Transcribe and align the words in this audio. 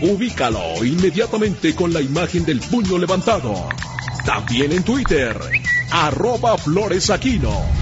Ubícalo 0.00 0.84
inmediatamente 0.84 1.74
con 1.74 1.92
la 1.92 2.00
imagen 2.00 2.44
del 2.44 2.60
puño 2.60 2.98
levantado. 2.98 3.68
También 4.24 4.70
en 4.70 4.84
Twitter, 4.84 5.36
arroba 5.90 6.56
floresaquino. 6.56 7.77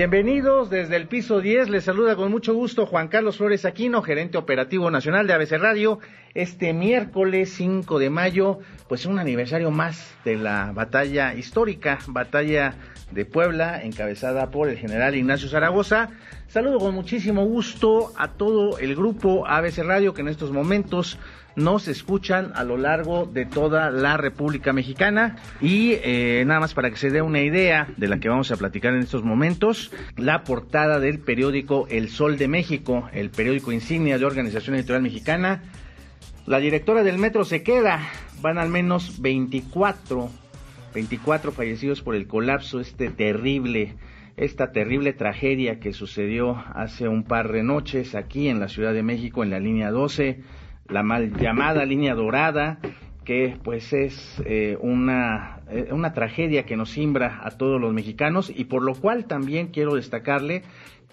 Bienvenidos 0.00 0.70
desde 0.70 0.96
el 0.96 1.08
piso 1.08 1.42
10. 1.42 1.68
Les 1.68 1.84
saluda 1.84 2.16
con 2.16 2.30
mucho 2.30 2.54
gusto 2.54 2.86
Juan 2.86 3.08
Carlos 3.08 3.36
Flores 3.36 3.66
Aquino, 3.66 4.00
gerente 4.00 4.38
operativo 4.38 4.90
nacional 4.90 5.26
de 5.26 5.34
ABC 5.34 5.58
Radio. 5.58 5.98
Este 6.32 6.72
miércoles 6.72 7.52
5 7.52 7.98
de 7.98 8.08
mayo, 8.08 8.60
pues 8.88 9.04
un 9.04 9.18
aniversario 9.18 9.70
más 9.70 10.16
de 10.24 10.36
la 10.36 10.72
batalla 10.72 11.34
histórica, 11.34 11.98
batalla 12.06 12.76
de 13.10 13.26
Puebla, 13.26 13.82
encabezada 13.82 14.50
por 14.50 14.70
el 14.70 14.78
general 14.78 15.16
Ignacio 15.16 15.50
Zaragoza. 15.50 16.08
Saludo 16.48 16.78
con 16.78 16.94
muchísimo 16.94 17.44
gusto 17.44 18.10
a 18.16 18.28
todo 18.28 18.78
el 18.78 18.96
grupo 18.96 19.46
ABC 19.46 19.80
Radio 19.84 20.14
que 20.14 20.22
en 20.22 20.28
estos 20.28 20.50
momentos 20.50 21.18
nos 21.56 21.88
escuchan 21.88 22.52
a 22.54 22.64
lo 22.64 22.76
largo 22.76 23.26
de 23.26 23.46
toda 23.46 23.90
la 23.90 24.16
República 24.16 24.72
Mexicana. 24.72 25.36
Y 25.60 25.92
eh, 26.02 26.44
nada 26.46 26.60
más 26.60 26.74
para 26.74 26.90
que 26.90 26.96
se 26.96 27.10
dé 27.10 27.22
una 27.22 27.40
idea 27.40 27.88
de 27.96 28.08
la 28.08 28.18
que 28.18 28.28
vamos 28.28 28.50
a 28.50 28.56
platicar 28.56 28.94
en 28.94 29.00
estos 29.00 29.24
momentos, 29.24 29.92
la 30.16 30.44
portada 30.44 31.00
del 31.00 31.18
periódico 31.18 31.86
El 31.90 32.08
Sol 32.08 32.38
de 32.38 32.48
México, 32.48 33.08
el 33.12 33.30
periódico 33.30 33.72
insignia 33.72 34.18
de 34.18 34.24
Organización 34.24 34.76
Editorial 34.76 35.02
Mexicana. 35.02 35.62
La 36.46 36.58
directora 36.58 37.02
del 37.02 37.18
metro 37.18 37.44
se 37.44 37.62
queda, 37.62 38.00
van 38.40 38.58
al 38.58 38.68
menos 38.68 39.20
24, 39.20 40.30
24 40.94 41.52
fallecidos 41.52 42.02
por 42.02 42.14
el 42.14 42.26
colapso, 42.26 42.80
este 42.80 43.10
terrible 43.10 43.96
esta 44.36 44.72
terrible 44.72 45.12
tragedia 45.12 45.80
que 45.80 45.92
sucedió 45.92 46.64
hace 46.72 47.08
un 47.08 47.24
par 47.24 47.52
de 47.52 47.62
noches 47.62 48.14
aquí 48.14 48.48
en 48.48 48.58
la 48.58 48.68
Ciudad 48.68 48.94
de 48.94 49.02
México 49.02 49.42
en 49.42 49.50
la 49.50 49.60
línea 49.60 49.90
12 49.90 50.40
la 50.90 51.02
mal 51.02 51.36
llamada 51.36 51.84
línea 51.84 52.14
dorada, 52.14 52.78
que 53.24 53.56
pues 53.62 53.92
es 53.92 54.42
eh, 54.44 54.76
una, 54.80 55.60
eh, 55.70 55.88
una 55.92 56.12
tragedia 56.12 56.64
que 56.64 56.76
nos 56.76 56.90
simbra 56.90 57.40
a 57.44 57.50
todos 57.52 57.80
los 57.80 57.92
mexicanos. 57.92 58.52
Y 58.54 58.64
por 58.64 58.82
lo 58.82 58.94
cual 58.94 59.26
también 59.26 59.68
quiero 59.68 59.94
destacarle 59.94 60.62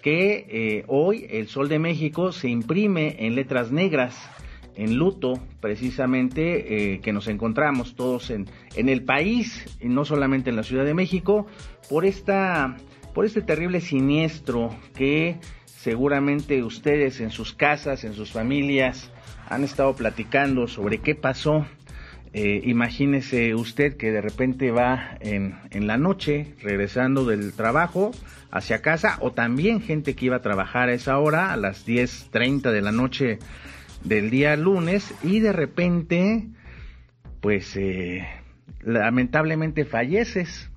que 0.01 0.45
eh, 0.49 0.83
hoy 0.87 1.27
el 1.29 1.47
Sol 1.47 1.69
de 1.69 1.79
México 1.79 2.31
se 2.31 2.49
imprime 2.49 3.15
en 3.19 3.35
letras 3.35 3.71
negras, 3.71 4.17
en 4.75 4.97
luto 4.97 5.33
precisamente 5.59 6.99
que 7.01 7.11
nos 7.11 7.27
encontramos 7.27 7.95
todos 7.95 8.29
en, 8.29 8.45
en 8.75 8.89
el 8.89 9.03
país 9.03 9.75
y 9.81 9.89
no 9.89 10.05
solamente 10.05 10.51
en 10.51 10.55
la 10.55 10.61
Ciudad 10.61 10.85
de 10.85 10.93
México 10.93 11.47
por 11.89 12.05
esta 12.05 12.77
por 13.15 13.25
este 13.25 13.41
terrible 13.41 13.81
siniestro 13.81 14.69
que 14.93 15.37
seguramente 15.87 16.63
ustedes 16.63 17.21
en 17.21 17.29
sus 17.29 17.53
casas, 17.53 18.03
en 18.03 18.13
sus 18.13 18.33
familias, 18.33 19.09
han 19.47 19.63
estado 19.63 19.95
platicando 19.95 20.67
sobre 20.67 20.97
qué 20.97 21.15
pasó. 21.15 21.65
Eh, 22.33 22.59
imagínese 22.65 23.55
usted 23.55 23.95
que 23.95 24.11
de 24.11 24.19
repente 24.19 24.71
va 24.71 25.15
en, 25.21 25.57
en 25.71 25.87
la 25.87 25.95
noche 25.95 26.55
regresando 26.61 27.23
del 27.23 27.53
trabajo 27.53 28.11
hacia 28.51 28.81
casa 28.81 29.15
o 29.21 29.31
también 29.31 29.79
gente 29.79 30.13
que 30.13 30.25
iba 30.25 30.35
a 30.35 30.41
trabajar 30.41 30.89
a 30.89 30.93
esa 30.93 31.17
hora, 31.19 31.53
a 31.53 31.55
las 31.55 31.87
10.30 31.87 32.69
de 32.73 32.81
la 32.81 32.91
noche 32.91 33.39
del 34.03 34.29
día 34.29 34.57
lunes 34.57 35.15
y 35.23 35.39
de 35.39 35.53
repente 35.53 36.49
pues 37.39 37.77
eh, 37.77 38.27
lamentablemente 38.81 39.85
falleces 39.85 40.69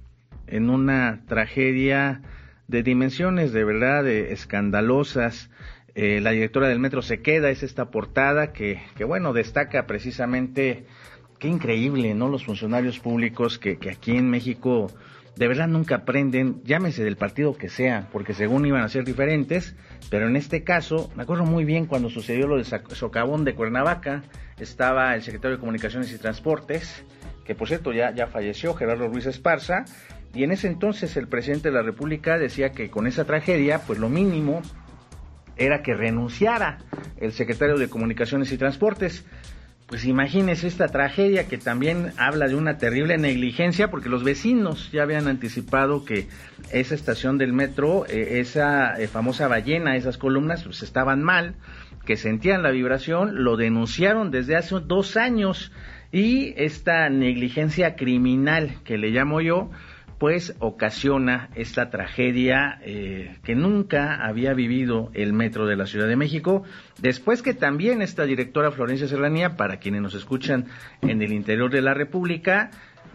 en 0.47 0.70
una 0.70 1.25
tragedia 1.26 2.22
de 2.70 2.82
dimensiones 2.82 3.53
de 3.53 3.64
verdad 3.64 4.06
escandalosas 4.08 5.50
eh, 5.94 6.20
la 6.20 6.31
directora 6.31 6.69
del 6.69 6.78
metro 6.78 7.03
se 7.03 7.20
queda, 7.20 7.50
es 7.50 7.62
esta 7.62 7.91
portada 7.91 8.53
que, 8.53 8.81
que 8.97 9.04
bueno, 9.04 9.32
destaca 9.32 9.86
precisamente, 9.86 10.86
qué 11.38 11.48
increíble, 11.48 12.14
¿no? 12.14 12.28
Los 12.28 12.44
funcionarios 12.44 13.00
públicos 13.00 13.58
que, 13.58 13.78
que 13.78 13.91
aquí 13.91 14.16
en 14.16 14.31
México 14.31 14.86
de 15.36 15.48
verdad 15.48 15.66
nunca 15.66 15.97
aprenden, 15.97 16.62
llámese 16.64 17.03
del 17.03 17.16
partido 17.16 17.56
que 17.56 17.69
sea, 17.69 18.08
porque 18.12 18.34
según 18.34 18.66
iban 18.66 18.82
a 18.82 18.88
ser 18.88 19.04
diferentes, 19.04 19.75
pero 20.10 20.28
en 20.28 20.37
este 20.37 20.62
caso, 20.64 21.10
me 21.16 21.25
acuerdo 21.25 21.44
muy 21.44 21.64
bien 21.64 21.87
cuando 21.87 22.08
sucedió 22.08 22.47
lo 22.47 22.56
de 22.56 22.64
Socavón 22.64 23.44
de 23.44 23.54
Cuernavaca, 23.54 24.22
estaba 24.58 25.14
el 25.14 25.22
secretario 25.22 25.56
de 25.56 25.60
Comunicaciones 25.60 26.12
y 26.12 26.19
Transportes, 26.19 27.04
que 27.44 27.54
por 27.54 27.69
cierto 27.69 27.92
ya, 27.92 28.14
ya 28.14 28.26
falleció, 28.26 28.75
Gerardo 28.75 29.08
Ruiz 29.08 29.26
Esparza, 29.26 29.84
y 30.35 30.45
en 30.45 30.53
ese 30.53 30.69
entonces 30.69 31.17
el 31.17 31.29
presidente 31.29 31.71
de 31.71 31.75
la 31.75 31.83
República 31.83 32.39
decía 32.39 32.71
que 32.73 32.91
con 32.91 33.07
esa 33.07 33.25
tragedia, 33.25 33.81
pues 33.87 33.99
lo 33.99 34.09
mínimo 34.09 34.63
era 35.57 35.83
que 35.83 35.95
renunciara 35.95 36.79
el 37.19 37.33
secretario 37.33 37.77
de 37.77 37.89
Comunicaciones 37.89 38.51
y 38.53 38.59
Transportes. 38.59 39.27
Pues 39.87 40.05
imagínese 40.05 40.69
esta 40.69 40.87
tragedia 40.87 41.49
que 41.49 41.59
también 41.59 42.13
habla 42.17 42.47
de 42.47 42.55
una 42.55 42.79
terrible 42.79 43.19
negligencia 43.19 43.91
porque 43.91 44.09
los 44.09 44.23
vecinos 44.23 44.93
ya 44.93 45.03
habían 45.03 45.27
anticipado 45.27 46.05
que 46.05 46.29
esa 46.71 46.95
estación 46.95 47.39
del 47.39 47.53
metro, 47.53 48.07
eh, 48.07 48.39
esa 48.39 49.01
eh, 49.01 49.09
famosa 49.09 49.49
ballena, 49.49 49.97
esas 49.97 50.17
columnas, 50.17 50.62
pues 50.62 50.85
estaban 50.85 51.25
mal, 51.25 51.57
que 52.07 52.17
sentían 52.17 52.62
la 52.62 52.71
vibración, 52.71 53.43
lo 53.43 53.57
denunciaron 53.57 54.31
desde 54.31 54.55
hace 54.55 54.77
dos 54.79 55.17
años 55.17 55.73
y 56.12 56.55
esta 56.57 57.09
negligencia 57.09 57.97
criminal 57.97 58.77
que 58.85 58.97
le 58.97 59.11
llamo 59.11 59.41
yo, 59.41 59.71
pues 60.20 60.54
ocasiona 60.58 61.48
esta 61.54 61.88
tragedia 61.88 62.78
eh, 62.82 63.38
que 63.42 63.54
nunca 63.54 64.16
había 64.22 64.53
vivido 64.53 65.10
el 65.14 65.32
metro 65.32 65.64
de 65.64 65.76
la 65.76 65.86
Ciudad 65.86 66.06
de 66.08 66.14
México, 66.14 66.62
después 67.00 67.41
que 67.41 67.54
también 67.54 68.03
esta 68.03 68.25
directora 68.25 68.70
Florencia 68.70 69.08
Serranía, 69.08 69.56
para 69.56 69.78
quienes 69.78 70.03
nos 70.03 70.14
escuchan 70.14 70.66
en 71.00 71.22
el 71.22 71.32
interior 71.32 71.70
de 71.70 71.81
la 71.81 71.94
República, 71.94 72.70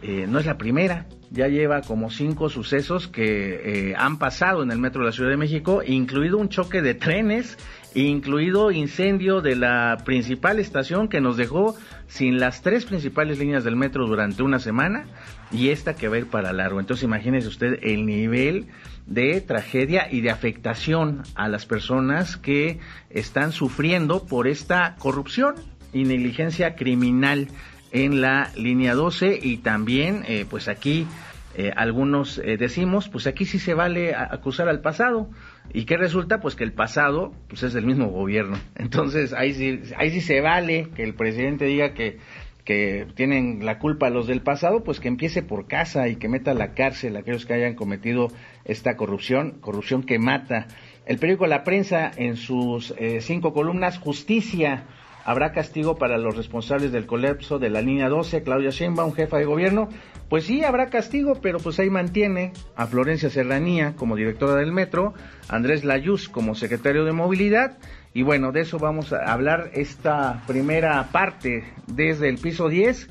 eh, 0.08 0.28
no 0.28 0.38
es 0.38 0.46
la 0.46 0.60
primera, 0.60 1.08
ya 1.32 1.48
lleva 1.48 1.82
como 1.82 2.12
cinco 2.12 2.50
sucesos 2.50 3.08
que 3.08 3.90
eh, 3.90 3.96
han 3.98 4.20
pasado 4.20 4.62
en 4.62 4.70
el 4.70 4.78
metro 4.78 5.02
de 5.02 5.08
la 5.08 5.12
Ciudad 5.12 5.32
de 5.32 5.38
México, 5.38 5.82
incluido 5.84 6.38
un 6.38 6.48
choque 6.50 6.84
de 6.84 6.94
trenes, 6.94 7.58
incluido 7.96 8.70
incendio 8.70 9.42
de 9.42 9.56
la 9.56 9.98
principal 10.06 10.60
estación 10.60 11.08
que 11.08 11.22
nos 11.22 11.38
dejó 11.38 11.76
sin 12.06 12.40
las 12.40 12.62
tres 12.62 12.86
principales 12.86 13.40
líneas 13.40 13.64
del 13.64 13.78
metro 13.78 14.06
durante 14.06 14.44
una 14.44 14.60
semana 14.60 15.06
y 15.52 15.70
esta 15.70 15.96
que 15.96 16.08
va 16.08 16.18
a 16.18 16.20
ir 16.20 16.28
para 16.28 16.54
largo. 16.54 16.80
Entonces 16.80 17.04
imagínese 17.04 17.48
usted 17.48 17.80
el 17.82 18.06
nivel 18.06 18.68
de 19.08 19.42
tragedia 19.42 20.08
y 20.12 20.22
de 20.22 20.30
afectación 20.30 21.24
a 21.34 21.50
las 21.50 21.66
personas 21.66 22.38
que 22.38 22.78
están 23.10 23.52
sufriendo 23.52 24.28
por 24.28 24.48
esta 24.48 24.98
corrupción 25.00 25.56
y 25.94 26.04
negligencia 26.04 26.76
criminal 26.76 27.48
en 27.96 28.20
la 28.20 28.52
línea 28.58 28.94
12 28.94 29.40
y 29.42 29.58
también 29.58 30.24
eh, 30.28 30.46
pues 30.50 30.68
aquí 30.68 31.08
eh, 31.56 31.72
algunos 31.74 32.38
eh, 32.40 32.58
decimos 32.58 33.08
pues 33.08 33.26
aquí 33.26 33.46
sí 33.46 33.58
se 33.58 33.74
vale 33.74 34.14
acusar 34.14 34.68
al 34.68 34.82
pasado. 34.82 35.30
Y 35.74 35.86
qué 35.86 35.96
resulta 35.96 36.42
pues 36.42 36.56
que 36.56 36.66
el 36.66 36.74
pasado 36.74 37.32
pues 37.48 37.64
es 37.64 37.72
del 37.72 37.86
mismo 37.86 38.08
gobierno. 38.10 38.58
Entonces 38.76 39.32
ahí 39.32 39.54
sí 39.54 39.80
ahí 39.98 40.12
sí 40.12 40.20
se 40.20 40.42
vale 40.42 40.90
que 40.94 41.04
el 41.04 41.14
presidente 41.14 41.66
diga 41.66 41.94
que 41.94 42.20
que 42.66 43.08
tienen 43.16 43.64
la 43.64 43.78
culpa 43.78 44.10
los 44.10 44.26
del 44.26 44.42
pasado, 44.42 44.84
pues 44.84 45.00
que 45.00 45.08
empiece 45.08 45.44
por 45.44 45.68
casa 45.68 46.10
y 46.10 46.16
que 46.16 46.28
meta 46.28 46.52
a 46.52 46.56
la 46.56 46.74
cárcel 46.74 47.16
a 47.16 47.20
aquellos 47.20 47.46
que 47.46 47.54
hayan 47.54 47.76
cometido 47.76 48.30
esta 48.66 48.98
corrupción, 48.98 49.60
corrupción 49.62 50.02
que 50.02 50.18
mata. 50.18 50.66
El 51.06 51.20
periódico 51.20 51.46
La 51.46 51.64
Prensa 51.64 52.10
en 52.18 52.36
sus 52.38 52.96
cinco 53.20 53.54
columnas, 53.54 54.00
justicia, 54.00 54.86
habrá 55.26 55.52
castigo 55.52 55.96
para 55.96 56.18
los 56.18 56.38
responsables 56.38 56.92
del 56.92 57.08
colapso 57.08 57.60
de 57.60 57.70
la 57.70 57.82
línea 57.82 58.08
12, 58.08 58.44
Claudia 58.44 58.70
Sheinbaum, 58.70 59.14
jefa 59.14 59.38
de 59.38 59.46
gobierno. 59.46 59.90
Pues 60.30 60.46
sí, 60.46 60.64
habrá 60.64 60.90
castigo, 60.90 61.40
pero 61.42 61.60
pues 61.60 61.80
ahí 61.80 61.90
mantiene 61.90 62.54
a 62.76 62.88
Florencia 62.88 63.30
Serranía 63.30 63.96
como 63.96 64.16
directora 64.16 64.56
del 64.56 64.72
metro, 64.72 65.14
Andrés 65.50 65.84
Layuz 65.84 66.30
como 66.30 66.56
secretario 66.56 67.06
de 67.06 67.12
movilidad 67.12 67.78
Y 68.14 68.24
bueno, 68.24 68.52
de 68.52 68.62
eso 68.62 68.80
vamos 68.80 69.12
a 69.14 69.32
hablar 69.32 69.72
esta 69.74 70.44
primera 70.48 71.10
parte 71.12 71.66
desde 71.88 72.30
el 72.30 72.38
piso 72.38 72.70
10. 72.70 73.10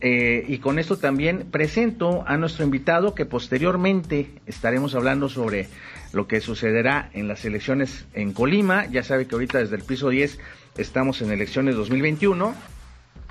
Eh, 0.00 0.44
y 0.48 0.58
con 0.58 0.78
esto 0.78 0.98
también 0.98 1.46
presento 1.50 2.24
a 2.26 2.36
nuestro 2.36 2.64
invitado 2.64 3.14
que 3.14 3.24
posteriormente 3.24 4.30
estaremos 4.46 4.94
hablando 4.94 5.28
sobre 5.28 5.68
lo 6.12 6.26
que 6.26 6.40
sucederá 6.40 7.10
en 7.14 7.28
las 7.28 7.44
elecciones 7.44 8.06
en 8.12 8.32
Colima. 8.32 8.86
Ya 8.86 9.02
sabe 9.02 9.26
que 9.26 9.34
ahorita 9.34 9.58
desde 9.58 9.76
el 9.76 9.82
piso 9.82 10.10
10 10.10 10.38
estamos 10.76 11.22
en 11.22 11.30
elecciones 11.30 11.76
2021 11.76 12.54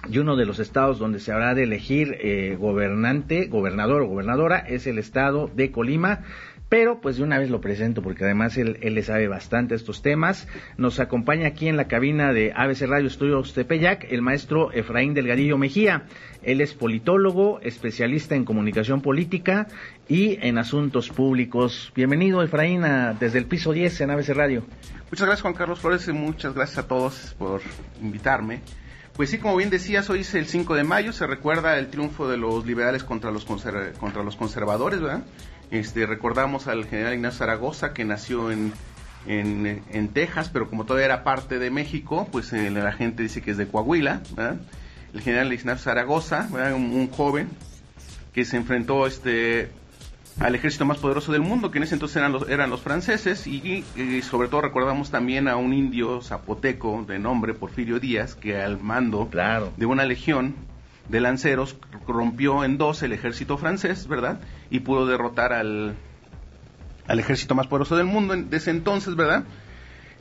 y 0.10 0.18
uno 0.18 0.36
de 0.36 0.46
los 0.46 0.60
estados 0.60 1.00
donde 1.00 1.20
se 1.20 1.32
habrá 1.32 1.54
de 1.54 1.64
elegir 1.64 2.18
eh, 2.20 2.58
gobernante, 2.60 3.48
gobernador 3.48 4.02
o 4.02 4.08
gobernadora 4.08 4.58
es 4.60 4.86
el 4.86 4.98
estado 4.98 5.50
de 5.54 5.72
Colima. 5.72 6.22
Pero 6.70 7.02
pues 7.02 7.18
de 7.18 7.24
una 7.24 7.38
vez 7.38 7.50
lo 7.50 7.62
presento 7.62 8.02
porque 8.02 8.24
además 8.24 8.58
él, 8.58 8.80
le 8.82 9.04
sabe 9.04 9.28
bastante 9.28 9.76
estos 9.76 10.02
temas. 10.02 10.48
Nos 10.78 11.00
acompaña 11.00 11.48
aquí 11.48 11.68
en 11.68 11.78
la 11.78 11.88
cabina 11.88 12.34
de 12.34 12.52
ABC 12.56 12.88
Radio 12.88 13.08
Estudios 13.08 13.54
Tepeyac 13.54 14.06
el 14.10 14.22
maestro 14.22 14.72
Efraín 14.72 15.14
Delgadillo 15.14 15.58
Mejía. 15.58 16.06
Él 16.42 16.62
es 16.62 16.74
politólogo, 16.74 17.60
especialista 17.62 18.36
en 18.36 18.44
comunicación 18.44 19.02
política 19.02 19.68
y 20.08 20.40
en 20.42 20.58
asuntos 20.58 21.10
públicos. 21.10 21.92
Bienvenido 21.96 22.42
Efraín 22.42 22.84
desde 23.20 23.38
el 23.38 23.46
piso 23.46 23.72
10 23.72 24.02
en 24.02 24.10
ABC 24.10 24.30
Radio. 24.30 24.64
Muchas 25.12 25.28
gracias 25.28 25.42
Juan 25.44 25.54
Carlos 25.54 25.80
Flores 25.80 26.08
y 26.08 26.14
muchas 26.14 26.56
gracias 26.56 26.80
a 26.80 26.88
todos 26.88 27.36
por 27.38 27.62
invitarme. 28.02 28.62
Pues 29.16 29.30
sí, 29.30 29.38
como 29.38 29.56
bien 29.56 29.70
decías, 29.70 30.10
hoy 30.10 30.22
es 30.22 30.34
el 30.34 30.48
5 30.48 30.74
de 30.74 30.84
mayo, 30.84 31.14
se 31.14 31.28
recuerda 31.28 31.78
el 31.78 31.90
triunfo 31.90 32.28
de 32.28 32.38
los 32.38 32.66
liberales 32.66 33.04
contra 33.04 33.30
los, 33.30 33.46
contra 33.46 34.24
los 34.24 34.36
conservadores, 34.36 35.02
¿verdad? 35.02 35.24
Este, 35.74 36.06
recordamos 36.06 36.68
al 36.68 36.86
general 36.86 37.16
Ignacio 37.16 37.40
Zaragoza, 37.40 37.96
que 37.96 38.06
nació 38.06 38.52
en, 38.52 38.74
en, 39.26 40.08
Texas, 40.10 40.52
pero 40.54 40.70
como 40.70 40.86
todavía 40.86 41.08
era 41.08 41.24
parte 41.24 41.58
de 41.58 41.72
México, 41.72 42.30
pues 42.32 42.54
eh, 42.54 42.70
la 42.70 42.92
gente 42.92 43.24
dice 43.24 43.42
que 43.42 43.50
es 43.50 43.58
de 43.58 43.68
Coahuila, 43.68 44.22
¿verdad? 44.36 44.58
El 45.16 45.22
general 45.22 45.52
Ignacio 45.52 45.86
Zaragoza. 45.86 46.48
Un, 46.76 47.10
joven 47.10 47.50
que 48.34 48.46
se 48.46 48.56
enfrentó 48.58 49.08
este, 49.08 49.72
al 50.40 50.54
ejército 50.54 50.86
más 50.86 51.00
poderoso 51.00 51.32
del 51.32 51.42
mundo, 51.42 51.72
que 51.72 51.80
en 51.80 51.86
ese 51.86 51.96
entonces 51.96 52.18
eran 52.18 52.34
los, 52.34 52.48
eran 52.50 52.70
los 52.70 52.82
franceses, 52.82 53.48
y, 53.48 53.84
sobre 54.22 54.50
todo 54.50 54.62
recordamos 54.62 55.10
también 55.10 55.48
a 55.48 55.56
un 55.56 55.74
indio 55.74 56.22
zapoteco 56.22 57.04
de 57.08 57.18
nombre 57.18 57.56
Porfirio 57.56 58.00
Díaz, 58.00 58.36
que 58.36 58.62
al 58.62 58.80
mando 58.80 59.28
de 59.76 59.86
una 59.88 60.06
legión 60.06 60.54
de 61.10 61.20
lanceros 61.22 61.78
rompió 62.08 62.64
en 62.64 62.78
dos 62.78 63.04
el 63.04 63.12
ejército 63.14 63.58
francés, 63.58 64.08
¿verdad? 64.08 64.40
Y 64.70 64.80
pudo 64.80 65.06
derrotar 65.06 65.54
al, 65.54 65.96
al 67.08 67.20
ejército 67.20 67.56
más 67.56 67.68
poderoso 67.68 67.96
del 67.96 68.06
mundo 68.06 68.36
desde 68.36 68.72
entonces, 68.72 69.16
¿verdad? 69.16 69.44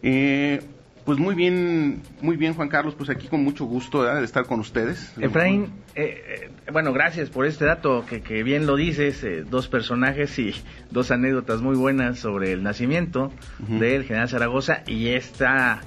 Eh, 0.03 0.61
pues 1.05 1.19
muy 1.19 1.35
bien, 1.35 2.03
muy 2.21 2.37
bien 2.37 2.55
Juan 2.55 2.69
Carlos, 2.69 2.95
pues 2.95 3.11
aquí 3.11 3.27
con 3.27 3.43
mucho 3.43 3.65
gusto 3.65 4.05
de 4.05 4.25
estar 4.25 4.47
con 4.47 4.61
ustedes. 4.61 5.13
Efraín, 5.19 5.73
eh, 5.95 6.51
eh, 6.67 6.71
bueno, 6.73 6.93
gracias 6.93 7.29
por 7.29 7.47
este 7.47 7.65
dato 7.65 8.05
que, 8.09 8.23
que 8.23 8.43
bien 8.43 8.67
lo 8.67 8.77
dices, 8.77 9.23
eh, 9.25 9.43
dos 9.43 9.69
personajes 9.69 10.39
y 10.39 10.55
dos 10.91 11.11
anécdotas 11.11 11.61
muy 11.61 11.77
buenas 11.77 12.19
sobre 12.19 12.53
el 12.53 12.63
nacimiento 12.63 13.33
del 13.59 14.05
general 14.05 14.29
Zaragoza 14.29 14.83
y 14.87 15.09
esta 15.09 15.81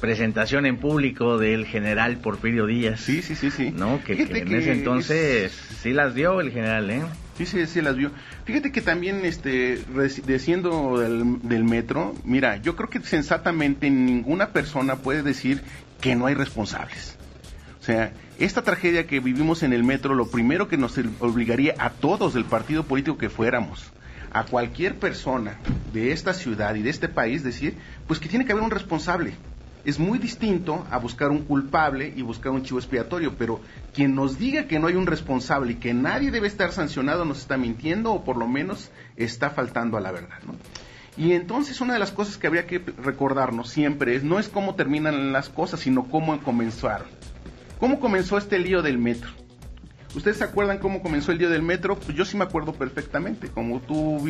presentación 0.00 0.66
en 0.66 0.76
público 0.76 1.38
del 1.38 1.66
general 1.66 2.18
Porfirio 2.18 2.66
Díaz. 2.66 3.00
Sí, 3.00 3.22
sí, 3.22 3.34
sí, 3.34 3.50
sí. 3.50 3.70
¿No? 3.70 4.02
Que, 4.04 4.14
en 4.22 4.54
ese 4.54 4.72
entonces 4.72 5.52
sí 5.82 5.92
las 5.92 6.14
dio 6.14 6.40
el 6.40 6.52
general, 6.52 6.90
¿eh? 6.90 7.02
Sí, 7.36 7.44
sí, 7.44 7.66
sí 7.66 7.82
las 7.82 7.96
vio. 7.96 8.10
Fíjate 8.44 8.72
que 8.72 8.80
también, 8.80 9.24
este, 9.24 9.78
desciendo 10.24 10.98
del, 10.98 11.64
metro, 11.64 12.14
mira, 12.24 12.56
yo 12.56 12.76
creo 12.76 12.88
que 12.88 13.00
sensatamente 13.00 13.90
ninguna 13.90 14.50
persona 14.50 14.96
puede 14.96 15.22
decir 15.22 15.60
que 16.00 16.14
no 16.14 16.26
hay 16.26 16.34
responsables. 16.34 17.16
O 17.80 17.84
sea, 17.84 18.12
esta 18.38 18.62
tragedia 18.62 19.06
que 19.06 19.20
vivimos 19.20 19.62
en 19.62 19.72
el 19.72 19.84
metro, 19.84 20.14
lo 20.14 20.30
primero 20.30 20.66
que 20.66 20.78
nos 20.78 20.98
obligaría 21.20 21.74
a 21.78 21.90
todos 21.90 22.34
del 22.34 22.44
partido 22.44 22.84
político 22.84 23.18
que 23.18 23.28
fuéramos, 23.28 23.92
a 24.32 24.44
cualquier 24.44 24.96
persona 24.96 25.58
de 25.92 26.12
esta 26.12 26.32
ciudad 26.32 26.74
y 26.74 26.82
de 26.82 26.90
este 26.90 27.08
país, 27.08 27.44
decir, 27.44 27.74
pues 28.06 28.18
que 28.18 28.28
tiene 28.28 28.46
que 28.46 28.52
haber 28.52 28.64
un 28.64 28.70
responsable 28.70 29.34
es 29.86 30.00
muy 30.00 30.18
distinto 30.18 30.84
a 30.90 30.98
buscar 30.98 31.30
un 31.30 31.44
culpable 31.44 32.12
y 32.14 32.20
buscar 32.22 32.50
un 32.50 32.64
chivo 32.64 32.80
expiatorio, 32.80 33.34
pero 33.38 33.60
quien 33.94 34.16
nos 34.16 34.36
diga 34.36 34.66
que 34.66 34.80
no 34.80 34.88
hay 34.88 34.96
un 34.96 35.06
responsable 35.06 35.72
y 35.72 35.76
que 35.76 35.94
nadie 35.94 36.32
debe 36.32 36.48
estar 36.48 36.72
sancionado 36.72 37.24
nos 37.24 37.38
está 37.38 37.56
mintiendo 37.56 38.12
o 38.12 38.24
por 38.24 38.36
lo 38.36 38.48
menos 38.48 38.90
está 39.16 39.50
faltando 39.50 39.96
a 39.96 40.00
la 40.00 40.10
verdad. 40.10 40.38
¿no? 40.44 40.54
Y 41.16 41.34
entonces 41.34 41.80
una 41.80 41.92
de 41.92 42.00
las 42.00 42.10
cosas 42.10 42.36
que 42.36 42.48
habría 42.48 42.66
que 42.66 42.80
recordarnos 42.80 43.70
siempre 43.70 44.16
es 44.16 44.24
no 44.24 44.40
es 44.40 44.48
cómo 44.48 44.74
terminan 44.74 45.32
las 45.32 45.48
cosas, 45.48 45.78
sino 45.78 46.08
cómo 46.08 46.36
comenzaron. 46.42 47.06
¿Cómo 47.78 48.00
comenzó 48.00 48.38
este 48.38 48.58
lío 48.58 48.82
del 48.82 48.98
metro? 48.98 49.30
¿Ustedes 50.16 50.38
se 50.38 50.44
acuerdan 50.44 50.78
cómo 50.78 51.00
comenzó 51.00 51.30
el 51.30 51.38
lío 51.38 51.48
del 51.48 51.62
metro? 51.62 51.94
Pues 51.94 52.16
yo 52.16 52.24
sí 52.24 52.36
me 52.36 52.44
acuerdo 52.44 52.72
perfectamente. 52.72 53.48
Como 53.48 53.80
tú 53.80 54.26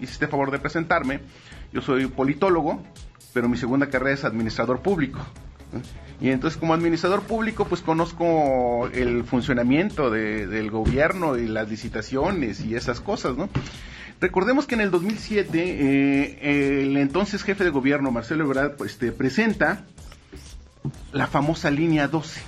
hiciste 0.00 0.28
favor 0.28 0.50
de 0.50 0.60
presentarme, 0.60 1.20
yo 1.72 1.82
soy 1.82 2.06
politólogo, 2.06 2.82
pero 3.34 3.48
mi 3.48 3.58
segunda 3.58 3.90
carrera 3.90 4.14
es 4.14 4.24
administrador 4.24 4.80
público. 4.80 5.20
Y 6.20 6.30
entonces 6.30 6.58
como 6.58 6.72
administrador 6.72 7.22
público 7.22 7.66
pues 7.66 7.82
conozco 7.82 8.88
el 8.92 9.24
funcionamiento 9.24 10.10
del 10.10 10.70
gobierno 10.70 11.36
y 11.36 11.48
las 11.48 11.68
licitaciones 11.68 12.60
y 12.60 12.76
esas 12.76 13.00
cosas, 13.00 13.36
¿no? 13.36 13.50
Recordemos 14.20 14.66
que 14.66 14.76
en 14.76 14.80
el 14.80 14.90
2007 14.92 15.50
eh, 15.58 16.82
el 16.82 16.96
entonces 16.96 17.42
jefe 17.42 17.64
de 17.64 17.70
gobierno, 17.70 18.12
Marcelo 18.12 18.44
Ebrard, 18.44 18.76
pues, 18.76 18.92
este, 18.92 19.10
presenta 19.10 19.84
la 21.12 21.26
famosa 21.26 21.70
línea 21.70 22.06
12 22.08 22.40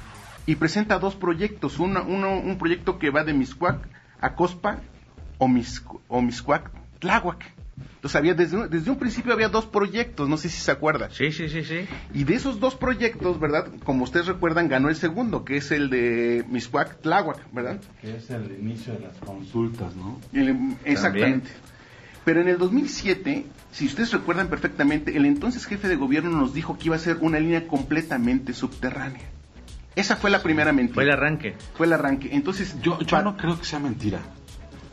y 0.46 0.54
presenta 0.54 0.98
dos 1.00 1.16
proyectos, 1.16 1.80
uno, 1.80 2.04
un 2.04 2.56
proyecto 2.58 2.98
que 2.98 3.10
va 3.10 3.24
de 3.24 3.34
Miscuac 3.34 3.88
a 4.20 4.34
Cospa 4.36 4.78
o, 5.38 5.50
o 6.08 6.22
Miscuac 6.22 6.70
Tláhuac. 7.00 7.55
Entonces 7.78 8.16
había 8.16 8.34
desde, 8.34 8.68
desde 8.68 8.90
un 8.90 8.98
principio 8.98 9.32
había 9.32 9.48
dos 9.48 9.66
proyectos, 9.66 10.28
no 10.28 10.36
sé 10.36 10.48
si 10.48 10.60
se 10.60 10.70
acuerdan. 10.70 11.10
Sí, 11.12 11.32
sí, 11.32 11.48
sí, 11.48 11.64
sí. 11.64 11.86
Y 12.14 12.24
de 12.24 12.34
esos 12.34 12.58
dos 12.60 12.74
proyectos, 12.74 13.38
¿verdad? 13.38 13.68
Como 13.84 14.04
ustedes 14.04 14.26
recuerdan, 14.26 14.68
ganó 14.68 14.88
el 14.88 14.96
segundo, 14.96 15.44
que 15.44 15.58
es 15.58 15.70
el 15.70 15.90
de 15.90 16.44
Miscuac 16.48 17.00
Tláhuac, 17.00 17.52
¿verdad? 17.52 17.80
Que 18.00 18.16
es 18.16 18.30
el 18.30 18.56
inicio 18.60 18.94
de 18.94 19.00
las 19.00 19.16
consultas, 19.18 19.94
¿no? 19.94 20.20
exactamente. 20.84 21.50
Pero 22.24 22.40
en 22.40 22.48
el 22.48 22.58
2007, 22.58 23.46
si 23.70 23.86
ustedes 23.86 24.12
recuerdan 24.12 24.48
perfectamente, 24.48 25.16
el 25.16 25.26
entonces 25.26 25.64
jefe 25.64 25.86
de 25.86 25.96
gobierno 25.96 26.30
nos 26.30 26.54
dijo 26.54 26.76
que 26.76 26.86
iba 26.86 26.96
a 26.96 26.98
ser 26.98 27.18
una 27.20 27.38
línea 27.38 27.68
completamente 27.68 28.52
subterránea. 28.52 29.22
Esa 29.94 30.16
fue 30.16 30.30
la 30.30 30.42
primera 30.42 30.72
mentira. 30.72 30.94
Fue 30.94 31.04
el 31.04 31.10
arranque. 31.10 31.54
Fue 31.74 31.86
el 31.86 31.92
arranque. 31.92 32.28
Entonces, 32.32 32.76
yo, 32.82 33.00
yo 33.00 33.22
no 33.22 33.36
creo 33.36 33.58
que 33.58 33.64
sea 33.64 33.78
mentira. 33.78 34.20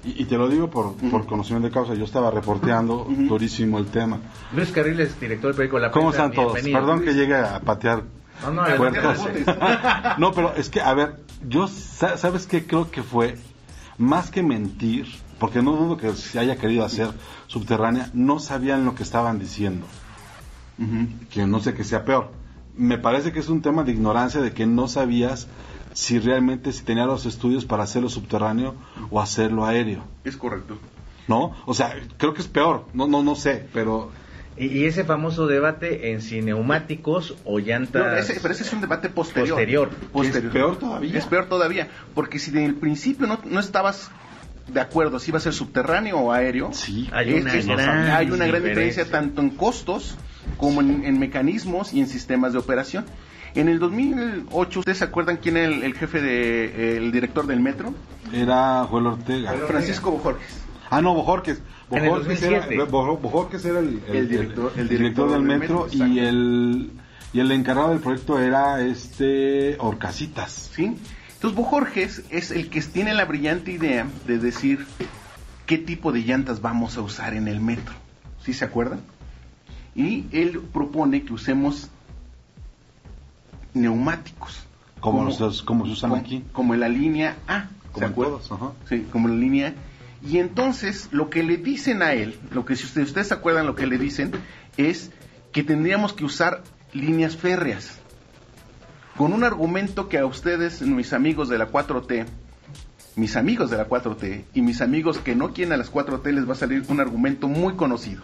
Y, 0.06 0.26
te 0.26 0.38
lo 0.38 0.50
digo 0.50 0.70
por, 0.70 0.96
por, 0.96 1.26
conocimiento 1.26 1.70
de 1.70 1.74
causa, 1.74 1.94
yo 1.94 2.04
estaba 2.04 2.30
reporteando 2.30 3.08
durísimo 3.10 3.80
el 3.80 3.86
tema. 3.86 4.20
Luis 4.54 4.70
Carriles, 4.72 5.18
director 5.18 5.52
del 5.52 5.56
periódico 5.56 5.80
La 5.80 5.92
¿Cómo 5.92 6.12
están 6.12 6.32
todos? 6.32 6.60
Perdón 6.62 7.02
que 7.04 7.14
llegue 7.14 7.36
a 7.36 7.62
patear 7.62 8.04
no, 8.52 8.52
no, 8.52 8.64
no, 10.18 10.32
pero 10.34 10.54
es 10.56 10.70
que, 10.70 10.82
a 10.82 10.94
ver, 10.94 11.16
yo, 11.48 11.68
¿sabes 11.68 12.48
qué 12.48 12.66
creo 12.66 12.92
que 12.92 13.04
fue? 13.04 13.38
Más 13.98 14.32
que 14.32 14.44
mentir, 14.44 15.08
porque 15.40 15.62
no 15.62 15.74
dudo 15.74 15.98
que 15.98 16.14
se 16.14 16.40
haya 16.40 16.58
querido 16.58 16.84
hacer 16.84 17.10
subterránea, 17.48 18.10
no 18.14 18.40
sabían 18.40 18.86
lo 18.86 18.96
que 18.96 19.04
estaban 19.04 19.40
diciendo. 19.40 19.86
Que 21.30 21.46
no 21.46 21.60
sé 21.62 21.74
que 21.74 21.84
sea 21.84 22.04
peor. 22.04 22.32
Me 22.76 22.98
parece 22.98 23.32
que 23.32 23.40
es 23.40 23.48
un 23.48 23.62
tema 23.62 23.84
de 23.84 23.92
ignorancia, 23.92 24.42
de 24.42 24.52
que 24.52 24.66
no 24.66 24.88
sabías 24.88 25.48
si 25.94 26.20
realmente 26.20 26.72
si 26.72 26.84
tenía 26.84 27.06
los 27.06 27.26
estudios 27.26 27.66
para 27.66 27.84
hacerlo 27.84 28.10
subterráneo 28.10 28.76
o 29.10 29.22
hacerlo 29.22 29.66
aéreo. 29.66 30.04
Es 30.24 30.38
correcto. 30.38 30.78
¿No? 31.28 31.56
O 31.66 31.74
sea, 31.74 31.96
creo 32.18 32.34
que 32.34 32.42
es 32.42 32.48
peor, 32.48 32.86
no 32.94 33.08
no 33.08 33.24
no 33.24 33.36
sé, 33.36 33.66
pero 33.74 34.12
y, 34.56 34.86
ese 34.86 35.04
famoso 35.04 35.48
debate 35.48 36.12
en 36.12 36.22
si 36.22 36.42
neumáticos 36.42 37.36
o 37.44 37.60
llantas. 37.60 38.30
ese, 38.30 38.40
pero 38.40 38.54
ese 38.54 38.64
es 38.64 38.74
un 38.74 38.82
debate 38.82 39.10
posterior. 39.10 39.90
Posterior. 40.12 40.46
Es 40.46 40.52
peor 40.52 40.78
todavía. 40.78 41.18
Es 41.18 41.26
peor 41.26 41.46
todavía. 41.48 41.88
Porque 42.14 42.38
si 42.38 42.52
desde 42.52 42.68
el 42.68 42.76
principio 42.76 43.26
no, 43.26 43.40
no 43.46 43.60
estabas 43.60 44.12
de 44.68 44.80
acuerdo 44.80 45.20
si 45.20 45.32
iba 45.32 45.40
a 45.40 45.42
ser 45.42 45.54
subterráneo 45.54 46.18
o 46.20 46.32
aéreo, 46.32 46.72
sí, 46.72 47.10
hay, 47.12 47.34
una, 47.34 47.54
gran 47.54 48.12
hay 48.12 48.32
una 48.32 48.46
gran 48.46 48.64
diferencia 48.64 49.06
tanto 49.06 49.42
en 49.42 49.50
costos 49.50 50.16
como 50.58 50.82
en 50.82 51.20
mecanismos 51.20 51.94
y 51.94 52.00
en 52.00 52.08
sistemas 52.08 52.54
de 52.54 52.60
operación. 52.60 53.06
En 53.56 53.68
el 53.68 53.80
2008, 53.80 54.80
¿ustedes 54.80 54.98
se 54.98 55.04
acuerdan 55.04 55.38
quién 55.38 55.58
era 55.58 55.68
el, 55.68 55.94
jefe 55.94 56.22
de, 56.22 56.98
el 56.98 57.12
director 57.12 57.46
del 57.46 57.60
metro? 57.60 57.94
Era 58.32 58.86
Joel 58.90 59.08
Ortega. 59.08 59.54
Francisco 59.68 60.12
Bojorques. 60.12 60.64
Ah, 60.90 61.02
no, 61.02 61.14
Bojorques. 61.14 61.62
Bojorques 61.90 62.42
era, 62.42 62.68
Bojorques 62.86 63.66
era 63.66 63.80
el, 63.80 64.02
el, 64.08 64.28
director, 64.28 64.74
el 64.76 64.90
director, 64.90 65.32
del, 65.32 65.44
metro, 65.44 65.88
y 65.92 66.20
el 66.20 66.92
y 67.34 67.40
el 67.40 67.52
encargado 67.52 67.90
del 67.90 68.00
proyecto 68.00 68.40
era 68.40 68.82
este 68.82 69.76
Orcasitas. 69.80 70.70
Sí. 70.74 70.96
Entonces 71.34 71.58
Bojorges 71.58 72.24
es 72.30 72.52
el 72.52 72.70
que 72.70 72.82
tiene 72.82 73.14
la 73.14 73.26
brillante 73.26 73.72
idea 73.72 74.08
de 74.28 74.38
decir 74.38 74.86
qué 75.66 75.80
tipo 75.80 76.12
de 76.12 76.22
llantas 76.22 76.62
vamos 76.62 76.96
a 76.98 77.02
usar 77.02 77.34
en 77.34 77.48
el 77.48 77.60
metro. 77.60 77.96
¿Sí 78.44 78.54
se 78.54 78.66
acuerdan? 78.66 79.02
Y 79.96 80.26
él 80.32 80.62
propone 80.72 81.24
que 81.24 81.34
usemos 81.34 81.90
neumáticos. 83.74 84.66
Como, 85.00 85.30
como, 85.66 85.86
se 85.86 85.92
usan 85.92 86.16
aquí. 86.16 86.44
Como 86.52 86.74
en 86.74 86.80
la 86.80 86.90
línea 86.90 87.38
A. 87.48 87.68
Como 87.92 88.08
en 88.08 88.14
todos, 88.14 88.50
Sí, 88.88 89.06
como 89.12 89.28
en 89.28 89.36
la 89.36 89.40
línea 89.40 89.68
A. 89.70 89.74
Y 90.26 90.38
entonces 90.38 91.10
lo 91.12 91.30
que 91.30 91.44
le 91.44 91.58
dicen 91.58 92.02
a 92.02 92.14
él, 92.14 92.40
lo 92.52 92.64
que 92.64 92.76
si 92.76 92.86
ustedes, 92.86 93.10
ustedes 93.10 93.28
se 93.28 93.34
acuerdan 93.34 93.66
lo 93.66 93.76
que 93.76 93.86
le 93.86 93.98
dicen, 93.98 94.32
es 94.78 95.12
que 95.52 95.64
tendríamos 95.64 96.14
que 96.14 96.24
usar 96.24 96.64
líneas 96.94 97.36
férreas. 97.36 98.00
Con 99.18 99.34
un 99.34 99.44
argumento 99.44 100.08
que 100.08 100.18
a 100.18 100.26
ustedes, 100.26 100.82
mis 100.82 101.14
amigos 101.14 101.50
de 101.50 101.58
la 101.58 101.70
4T, 101.70 102.26
mis 103.16 103.36
amigos 103.36 103.70
de 103.70 103.78
la 103.78 103.88
4T 103.88 104.46
y 104.54 104.62
mis 104.62 104.82
amigos 104.82 105.20
que 105.20 105.36
no 105.36 105.54
quieren 105.54 105.74
a 105.74 105.78
las 105.78 105.92
4T 105.92 106.32
les 106.32 106.48
va 106.48 106.54
a 106.54 106.56
salir 106.56 106.84
un 106.88 107.00
argumento 107.00 107.48
muy 107.48 107.74
conocido. 107.76 108.24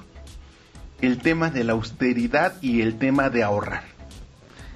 El 1.01 1.19
tema 1.19 1.49
de 1.51 1.63
la 1.63 1.73
austeridad 1.73 2.55
y 2.61 2.81
el 2.81 2.97
tema 2.97 3.29
de 3.29 3.43
ahorrar. 3.43 3.98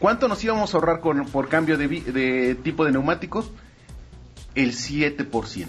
¿Cuánto 0.04 0.28
nos 0.28 0.44
íbamos 0.44 0.74
a 0.74 0.78
ahorrar 0.78 1.00
con, 1.00 1.24
por 1.28 1.48
cambio 1.48 1.78
de, 1.78 1.88
de 1.88 2.56
tipo 2.56 2.84
de 2.84 2.92
neumáticos? 2.92 3.50
El 4.54 4.74
7%. 4.74 5.66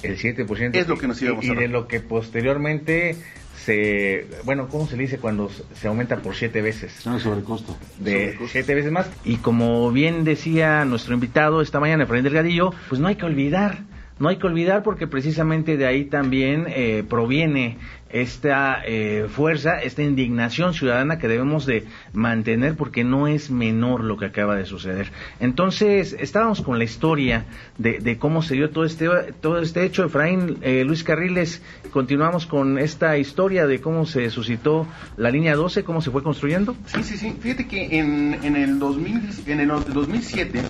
El 0.00 0.16
7%. 0.16 0.76
Es 0.76 0.86
lo 0.86 0.96
que 0.96 1.08
nos 1.08 1.20
íbamos 1.20 1.44
y, 1.44 1.50
Y 1.50 1.54
de 1.56 1.66
lo 1.66 1.88
que 1.88 1.98
posteriormente 1.98 3.16
se, 3.56 4.28
bueno, 4.44 4.68
¿cómo 4.68 4.86
se 4.86 4.96
dice 4.96 5.18
cuando 5.18 5.50
se 5.74 5.88
aumenta 5.88 6.18
por 6.18 6.36
siete 6.36 6.62
veces? 6.62 7.04
No, 7.04 7.18
sobrecosto. 7.18 7.76
De 7.98 8.38
siete 8.46 8.76
veces 8.76 8.92
más. 8.92 9.10
Y 9.24 9.38
como 9.38 9.90
bien 9.90 10.22
decía 10.22 10.84
nuestro 10.84 11.14
invitado 11.14 11.60
esta 11.60 11.80
mañana, 11.80 12.04
Efraín 12.04 12.22
Delgadillo, 12.22 12.72
pues 12.88 13.00
no 13.00 13.08
hay 13.08 13.16
que 13.16 13.26
olvidar 13.26 13.78
no 14.24 14.30
hay 14.30 14.38
que 14.38 14.46
olvidar 14.46 14.82
porque 14.82 15.06
precisamente 15.06 15.76
de 15.76 15.86
ahí 15.86 16.06
también 16.06 16.64
eh, 16.66 17.04
proviene 17.06 17.76
esta 18.08 18.80
eh, 18.86 19.26
fuerza, 19.28 19.82
esta 19.82 20.02
indignación 20.02 20.72
ciudadana 20.72 21.18
que 21.18 21.28
debemos 21.28 21.66
de 21.66 21.84
mantener 22.14 22.74
porque 22.74 23.04
no 23.04 23.26
es 23.28 23.50
menor 23.50 24.02
lo 24.02 24.16
que 24.16 24.24
acaba 24.24 24.56
de 24.56 24.64
suceder. 24.64 25.10
Entonces, 25.40 26.16
estábamos 26.18 26.62
con 26.62 26.78
la 26.78 26.84
historia 26.84 27.44
de, 27.76 28.16
cómo 28.18 28.40
se 28.40 28.54
dio 28.54 28.70
todo 28.70 28.86
este, 28.86 29.08
todo 29.42 29.58
este 29.58 29.84
hecho. 29.84 30.04
Efraín, 30.04 30.56
eh, 30.62 30.84
Luis 30.84 31.04
Carriles, 31.04 31.60
continuamos 31.90 32.46
con 32.46 32.78
esta 32.78 33.18
historia 33.18 33.66
de 33.66 33.82
cómo 33.82 34.06
se 34.06 34.30
suscitó 34.30 34.86
la 35.18 35.28
línea 35.28 35.54
12, 35.54 35.84
cómo 35.84 36.00
se 36.00 36.10
fue 36.10 36.22
construyendo. 36.22 36.74
Sí, 36.86 37.02
sí, 37.02 37.18
sí. 37.18 37.36
Fíjate 37.38 37.66
que 37.66 37.98
en, 37.98 38.38
en, 38.42 38.56
el, 38.56 38.78
2000, 38.78 39.20
en 39.48 39.60
el 39.60 39.68
2007, 39.68 40.62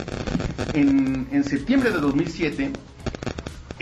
en, 0.73 1.29
en 1.31 1.45
septiembre 1.45 1.93
de 1.93 1.99
2007, 1.99 2.73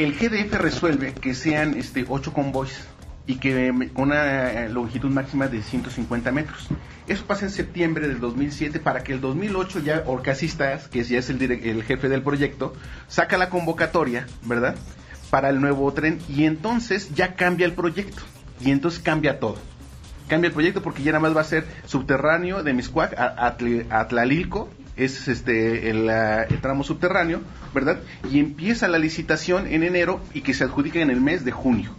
el 0.04 0.14
GDF 0.14 0.54
resuelve 0.54 1.12
que 1.12 1.34
sean 1.34 1.76
este, 1.76 2.04
ocho 2.08 2.32
convoys 2.32 2.86
y 3.26 3.36
que 3.36 3.72
con 3.92 4.08
una 4.08 4.68
longitud 4.68 5.10
máxima 5.10 5.46
de 5.48 5.62
150 5.62 6.32
metros. 6.32 6.68
Eso 7.06 7.24
pasa 7.24 7.44
en 7.44 7.50
septiembre 7.50 8.08
del 8.08 8.20
2007 8.20 8.80
para 8.80 9.04
que 9.04 9.12
el 9.12 9.20
2008 9.20 9.80
ya 9.80 10.02
Orcasistas, 10.06 10.88
que 10.88 11.04
ya 11.04 11.18
es 11.18 11.30
el, 11.30 11.40
el 11.42 11.82
jefe 11.84 12.08
del 12.08 12.22
proyecto, 12.22 12.74
saca 13.08 13.38
la 13.38 13.48
convocatoria, 13.48 14.26
¿verdad? 14.44 14.76
Para 15.30 15.50
el 15.50 15.60
nuevo 15.60 15.92
tren 15.92 16.18
y 16.28 16.44
entonces 16.44 17.14
ya 17.14 17.34
cambia 17.34 17.66
el 17.66 17.72
proyecto 17.72 18.22
y 18.60 18.70
entonces 18.70 19.00
cambia 19.00 19.38
todo. 19.38 19.56
Cambia 20.28 20.48
el 20.48 20.54
proyecto 20.54 20.82
porque 20.82 21.02
ya 21.02 21.12
nada 21.12 21.20
más 21.20 21.36
va 21.36 21.42
a 21.42 21.44
ser 21.44 21.66
subterráneo 21.86 22.62
de 22.62 22.72
Miscuac 22.72 23.14
a, 23.18 23.46
a 23.46 24.08
Tlalilco 24.08 24.68
es 24.96 25.28
este 25.28 25.90
el, 25.90 26.10
tramo 26.60 26.84
subterráneo, 26.84 27.40
¿verdad? 27.74 28.00
Y 28.30 28.38
empieza 28.38 28.88
la 28.88 28.98
licitación 28.98 29.66
en 29.66 29.82
enero 29.82 30.20
y 30.34 30.42
que 30.42 30.54
se 30.54 30.64
adjudica 30.64 31.00
en 31.00 31.10
el 31.10 31.20
mes 31.20 31.44
de 31.44 31.52
junio. 31.52 31.90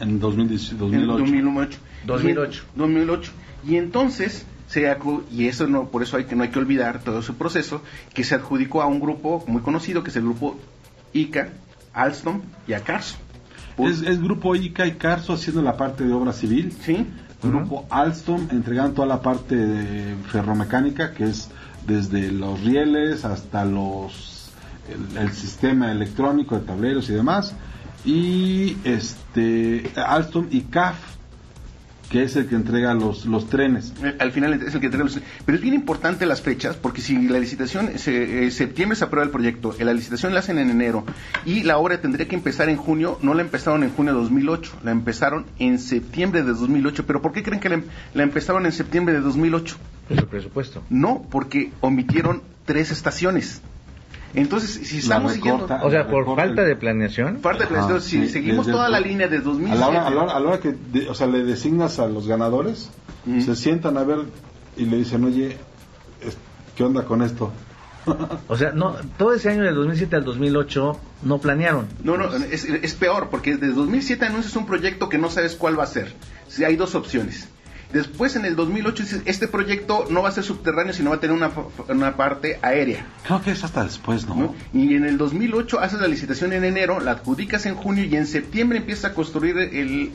En 0.00 0.18
2008. 0.20 0.76
2008. 0.78 1.78
2008. 2.06 2.64
2008. 2.76 3.32
Y 3.66 3.76
entonces 3.76 4.46
se 4.66 4.96
y 5.30 5.48
eso 5.48 5.66
no 5.66 5.88
por 5.88 6.02
eso 6.02 6.16
hay 6.16 6.24
que 6.24 6.34
no 6.34 6.42
hay 6.42 6.48
que 6.48 6.58
olvidar 6.58 7.00
todo 7.00 7.18
ese 7.18 7.34
proceso 7.34 7.82
que 8.14 8.24
se 8.24 8.34
adjudicó 8.34 8.80
a 8.80 8.86
un 8.86 9.00
grupo 9.00 9.44
muy 9.46 9.60
conocido 9.60 10.02
que 10.02 10.08
es 10.08 10.16
el 10.16 10.22
grupo 10.22 10.58
ICA, 11.12 11.50
Alstom 11.92 12.40
y 12.66 12.72
a 12.72 12.80
Carso. 12.80 13.16
Es, 13.78 14.02
es, 14.02 14.22
grupo 14.22 14.54
ICA 14.54 14.86
y 14.86 14.92
Carso 14.92 15.34
haciendo 15.34 15.62
la 15.62 15.76
parte 15.76 16.04
de 16.04 16.12
obra 16.12 16.32
civil. 16.32 16.72
Sí. 16.80 17.06
Grupo 17.42 17.86
Alstom 17.90 18.48
entregando 18.50 18.94
toda 18.94 19.08
la 19.08 19.20
parte 19.20 19.56
de 19.56 20.14
ferromecánica 20.30 21.12
que 21.12 21.24
es 21.24 21.50
desde 21.86 22.30
los 22.32 22.60
rieles 22.60 23.24
hasta 23.24 23.64
los 23.64 24.50
el, 25.18 25.32
sistema 25.32 25.90
electrónico 25.90 26.58
de 26.58 26.66
tableros 26.66 27.08
y 27.10 27.14
demás 27.14 27.54
y 28.04 28.76
este 28.84 29.90
Alstom 29.96 30.48
y 30.50 30.62
CAF 30.62 31.12
que 32.12 32.22
es 32.24 32.36
el 32.36 32.46
que 32.46 32.56
entrega 32.56 32.92
los, 32.92 33.24
los 33.24 33.48
trenes. 33.48 33.94
Eh, 34.04 34.14
al 34.18 34.32
final 34.32 34.52
es 34.52 34.74
el 34.74 34.80
que 34.80 34.86
entrega 34.86 35.04
los 35.04 35.14
trenes. 35.14 35.30
Pero 35.46 35.56
es 35.56 35.62
bien 35.62 35.72
importante 35.72 36.26
las 36.26 36.42
fechas, 36.42 36.76
porque 36.76 37.00
si 37.00 37.26
la 37.26 37.38
licitación, 37.38 37.88
en 37.88 38.50
septiembre 38.50 38.96
se 38.96 39.04
aprueba 39.04 39.24
el 39.24 39.30
proyecto, 39.30 39.74
la 39.78 39.94
licitación 39.94 40.34
la 40.34 40.40
hacen 40.40 40.58
en 40.58 40.68
enero 40.68 41.06
y 41.46 41.62
la 41.62 41.78
obra 41.78 42.02
tendría 42.02 42.28
que 42.28 42.34
empezar 42.34 42.68
en 42.68 42.76
junio, 42.76 43.18
no 43.22 43.32
la 43.32 43.40
empezaron 43.40 43.82
en 43.82 43.90
junio 43.92 44.12
de 44.12 44.20
2008, 44.20 44.80
la 44.84 44.90
empezaron 44.90 45.46
en 45.58 45.78
septiembre 45.78 46.42
de 46.42 46.52
2008. 46.52 47.06
¿Pero 47.06 47.22
por 47.22 47.32
qué 47.32 47.42
creen 47.42 47.60
que 47.60 47.70
la, 47.70 47.80
la 48.12 48.22
empezaron 48.22 48.66
en 48.66 48.72
septiembre 48.72 49.14
de 49.14 49.20
2008? 49.20 49.78
El 50.08 50.26
presupuesto. 50.26 50.82
No, 50.90 51.26
porque 51.30 51.72
omitieron 51.80 52.42
tres 52.64 52.90
estaciones. 52.90 53.62
Entonces, 54.34 54.88
si 54.88 54.98
estamos 54.98 55.32
siguiendo... 55.32 55.68
O 55.82 55.90
sea, 55.90 56.08
por 56.08 56.24
falta 56.36 56.62
de 56.62 56.74
planeación. 56.74 57.40
Falta 57.40 57.64
de 57.64 57.68
planeación, 57.68 58.00
si 58.00 58.28
seguimos 58.28 58.66
toda 58.66 58.88
la 58.88 59.00
línea 59.00 59.28
de 59.28 59.40
2007... 59.40 59.76
A 59.76 59.78
la 59.78 59.88
hora, 59.88 60.06
a 60.06 60.40
la 60.40 60.48
hora, 60.48 60.60
que, 60.60 60.74
o 61.08 61.14
sea, 61.14 61.26
le 61.26 61.44
designas 61.44 61.98
a 61.98 62.06
los 62.06 62.26
ganadores, 62.26 62.90
se 63.26 63.54
sientan 63.54 63.98
a 63.98 64.04
ver 64.04 64.20
y 64.76 64.86
le 64.86 64.96
dicen, 64.96 65.24
oye, 65.24 65.58
¿qué 66.76 66.84
onda 66.84 67.04
con 67.04 67.22
esto? 67.22 67.52
o 68.48 68.56
sea, 68.56 68.72
no, 68.72 68.96
todo 69.16 69.32
ese 69.32 69.50
año 69.50 69.62
del 69.62 69.74
2007 69.74 70.16
al 70.16 70.24
2008 70.24 70.98
no 71.24 71.38
planearon. 71.38 71.86
No, 72.02 72.16
no, 72.16 72.34
es, 72.34 72.64
es 72.64 72.94
peor, 72.94 73.28
porque 73.30 73.56
desde 73.56 73.74
2007 73.74 74.24
anuncias 74.24 74.56
un 74.56 74.66
proyecto 74.66 75.08
que 75.08 75.18
no 75.18 75.30
sabes 75.30 75.54
cuál 75.54 75.78
va 75.78 75.84
a 75.84 75.86
ser. 75.86 76.12
Si 76.48 76.64
hay 76.64 76.76
dos 76.76 76.94
opciones 76.94 77.48
Después, 77.92 78.36
en 78.36 78.46
el 78.46 78.56
2008, 78.56 79.04
este 79.26 79.48
proyecto 79.48 80.06
no 80.08 80.22
va 80.22 80.30
a 80.30 80.32
ser 80.32 80.44
subterráneo, 80.44 80.94
sino 80.94 81.10
va 81.10 81.16
a 81.16 81.20
tener 81.20 81.36
una, 81.88 82.16
parte 82.16 82.58
aérea. 82.62 83.06
Creo 83.24 83.42
que 83.42 83.50
es 83.50 83.64
hasta 83.64 83.84
después, 83.84 84.26
¿no? 84.26 84.54
Y 84.72 84.94
en 84.94 85.04
el 85.04 85.18
2008 85.18 85.78
haces 85.80 86.00
la 86.00 86.08
licitación 86.08 86.52
en 86.54 86.64
enero, 86.64 87.00
la 87.00 87.12
adjudicas 87.12 87.66
en 87.66 87.74
junio 87.74 88.04
y 88.04 88.16
en 88.16 88.26
septiembre 88.26 88.78
empiezas 88.78 89.10
a 89.10 89.14
construir 89.14 89.56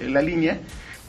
la 0.09 0.21
línea, 0.23 0.59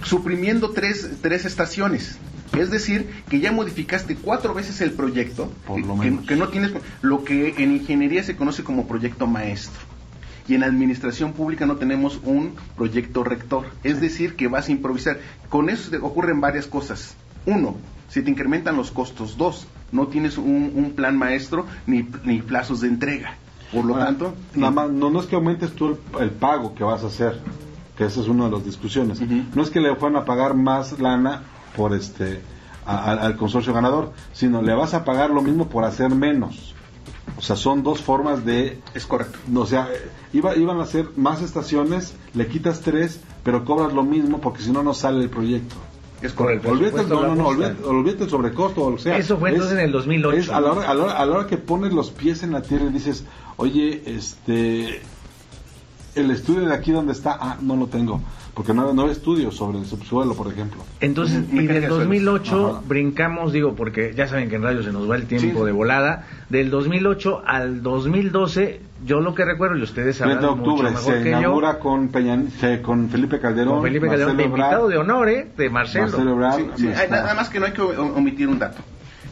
suprimiendo 0.02 0.70
tres, 0.70 1.08
tres 1.22 1.46
estaciones. 1.46 2.18
Es 2.58 2.70
decir, 2.70 3.08
que 3.30 3.40
ya 3.40 3.52
modificaste 3.52 4.16
cuatro 4.16 4.52
veces 4.52 4.80
el 4.80 4.92
proyecto, 4.92 5.50
Por 5.66 5.80
lo 5.80 5.98
que, 5.98 6.18
que 6.26 6.36
no 6.36 6.48
tienes 6.48 6.72
lo 7.02 7.24
que 7.24 7.54
en 7.58 7.72
ingeniería 7.72 8.22
se 8.22 8.36
conoce 8.36 8.62
como 8.64 8.86
proyecto 8.86 9.26
maestro 9.26 9.87
y 10.48 10.54
en 10.54 10.64
administración 10.64 11.32
pública 11.32 11.66
no 11.66 11.76
tenemos 11.76 12.18
un 12.24 12.54
proyecto 12.76 13.22
rector. 13.22 13.66
Es 13.84 14.00
decir, 14.00 14.34
que 14.34 14.48
vas 14.48 14.68
a 14.68 14.72
improvisar. 14.72 15.18
Con 15.48 15.68
eso 15.68 15.90
ocurren 16.02 16.40
varias 16.40 16.66
cosas. 16.66 17.14
Uno, 17.46 17.76
si 18.08 18.22
te 18.22 18.30
incrementan 18.30 18.76
los 18.76 18.90
costos. 18.90 19.36
Dos, 19.36 19.66
no 19.92 20.08
tienes 20.08 20.38
un, 20.38 20.92
plan 20.96 21.16
maestro 21.16 21.66
ni, 21.86 22.08
ni, 22.24 22.40
plazos 22.40 22.80
de 22.80 22.88
entrega. 22.88 23.34
Por 23.72 23.84
lo 23.84 23.94
tanto... 23.94 24.34
Nada 24.54 24.72
más, 24.72 24.90
no, 24.90 25.20
es 25.20 25.26
que 25.26 25.36
aumentes 25.36 25.72
tú 25.72 25.98
el, 26.18 26.30
pago 26.30 26.74
que 26.74 26.82
vas 26.82 27.04
a 27.04 27.08
hacer, 27.08 27.40
que 27.96 28.06
esa 28.06 28.20
es 28.22 28.28
una 28.28 28.46
de 28.46 28.52
las 28.52 28.64
discusiones. 28.64 29.20
No 29.54 29.62
es 29.62 29.68
que 29.68 29.80
le 29.80 29.94
fueran 29.96 30.22
a 30.22 30.24
pagar 30.24 30.54
más 30.54 30.98
lana 30.98 31.42
por 31.76 31.94
este 31.94 32.40
al 32.86 33.36
consorcio 33.36 33.74
ganador, 33.74 34.12
sino 34.32 34.62
le 34.62 34.72
vas 34.72 34.94
a 34.94 35.04
pagar 35.04 35.28
lo 35.28 35.42
mismo 35.42 35.68
por 35.68 35.84
hacer 35.84 36.08
menos. 36.14 36.74
O 37.38 37.40
sea, 37.40 37.54
son 37.54 37.84
dos 37.84 38.02
formas 38.02 38.44
de... 38.44 38.80
Es 38.94 39.06
correcto. 39.06 39.38
O 39.54 39.64
sea, 39.64 39.88
iba, 40.32 40.56
iban 40.56 40.80
a 40.80 40.82
hacer 40.82 41.10
más 41.16 41.40
estaciones, 41.40 42.14
le 42.34 42.48
quitas 42.48 42.80
tres, 42.80 43.20
pero 43.44 43.64
cobras 43.64 43.92
lo 43.92 44.02
mismo 44.02 44.40
porque 44.40 44.60
si 44.60 44.72
no, 44.72 44.82
no 44.82 44.92
sale 44.92 45.22
el 45.22 45.30
proyecto. 45.30 45.76
Es 46.20 46.32
correcto. 46.32 46.70
Olvídate, 46.70 47.04
no, 47.04 47.22
no, 47.22 47.36
no, 47.36 47.46
olvídate, 47.46 48.24
el 48.24 48.30
sobrecosto, 48.30 48.86
o 48.86 48.98
sea. 48.98 49.16
Eso 49.16 49.38
fue 49.38 49.50
entonces 49.50 49.78
en 49.78 49.84
el 49.84 49.92
2008. 49.92 50.52
a, 50.52 50.60
la 50.60 50.72
hora, 50.72 50.90
a, 50.90 50.94
la 50.94 51.04
hora, 51.04 51.12
a 51.12 51.26
la 51.26 51.36
hora 51.36 51.46
que 51.46 51.58
pones 51.58 51.92
los 51.92 52.10
pies 52.10 52.42
en 52.42 52.50
la 52.50 52.62
tierra 52.62 52.86
y 52.86 52.92
dices, 52.92 53.24
oye, 53.56 54.02
este, 54.04 55.00
el 56.16 56.30
estudio 56.32 56.66
de 56.66 56.74
aquí 56.74 56.90
donde 56.90 57.12
está, 57.12 57.38
ah, 57.40 57.56
no 57.60 57.76
lo 57.76 57.86
tengo 57.86 58.20
porque 58.58 58.74
no, 58.74 58.92
no 58.92 59.04
hay 59.04 59.10
estudios 59.10 59.54
sobre 59.54 59.78
el 59.78 59.86
subsuelo, 59.86 60.34
por 60.34 60.52
ejemplo. 60.52 60.84
Entonces, 60.98 61.44
y 61.52 61.68
del 61.68 61.86
2008 61.86 62.82
brincamos, 62.88 63.52
digo, 63.52 63.76
porque 63.76 64.12
ya 64.16 64.26
saben 64.26 64.50
que 64.50 64.56
en 64.56 64.64
radio 64.64 64.82
se 64.82 64.90
nos 64.90 65.08
va 65.08 65.14
el 65.14 65.28
tiempo 65.28 65.64
de 65.64 65.70
volada, 65.70 66.26
del 66.48 66.68
2008 66.68 67.44
al 67.46 67.84
2012, 67.84 68.80
yo 69.06 69.20
lo 69.20 69.32
que 69.36 69.44
recuerdo, 69.44 69.76
y 69.76 69.82
ustedes 69.84 70.16
saben 70.16 70.38
octubre, 70.38 70.90
mucho 70.90 70.96
mejor 70.96 71.22
se 71.22 71.28
inaugura 71.28 71.78
con, 71.78 72.08
con 72.82 73.08
Felipe 73.10 73.38
Calderón, 73.38 73.74
con 73.74 73.82
Felipe 73.84 74.08
Calderón, 74.08 74.40
invitado 74.40 74.88
de 74.88 74.98
honor, 74.98 75.28
¿eh? 75.28 75.48
de 75.56 75.70
Marcelo. 75.70 76.18
nada 77.08 77.34
más 77.34 77.50
que 77.50 77.60
no 77.60 77.66
hay 77.66 77.72
que 77.72 77.82
omitir 77.82 78.48
un 78.48 78.58
dato. 78.58 78.82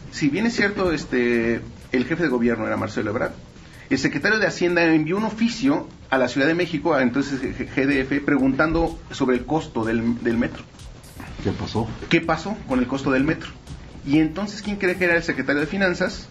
Si 0.09 0.29
bien 0.29 0.45
es 0.45 0.55
cierto, 0.55 0.93
este, 0.93 1.59
el 1.91 2.05
jefe 2.05 2.23
de 2.23 2.29
gobierno 2.29 2.65
era 2.65 2.77
Marcelo 2.77 3.09
Ebrard, 3.09 3.33
el 3.89 3.97
secretario 3.97 4.39
de 4.39 4.47
Hacienda 4.47 4.83
envió 4.83 5.17
un 5.17 5.25
oficio 5.25 5.87
a 6.09 6.17
la 6.17 6.27
Ciudad 6.27 6.47
de 6.47 6.55
México, 6.55 6.99
entonces 6.99 7.41
GDF, 7.41 8.23
preguntando 8.23 8.99
sobre 9.11 9.37
el 9.37 9.45
costo 9.45 9.85
del, 9.85 10.03
metro. 10.03 10.63
¿Qué 11.43 11.51
pasó? 11.51 11.87
¿Qué 12.09 12.21
pasó 12.21 12.57
con 12.67 12.79
el 12.79 12.87
costo 12.87 13.11
del 13.11 13.23
metro? 13.23 13.49
Y 14.05 14.19
entonces, 14.19 14.61
¿quién 14.61 14.77
cree 14.77 14.95
que 14.97 15.05
era 15.05 15.15
el 15.15 15.23
secretario 15.23 15.61
de 15.61 15.67
Finanzas? 15.67 16.29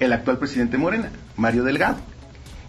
el 0.00 0.14
actual 0.14 0.38
presidente 0.38 0.78
Morena, 0.78 1.10
Mario 1.36 1.62
Delgado. 1.62 1.98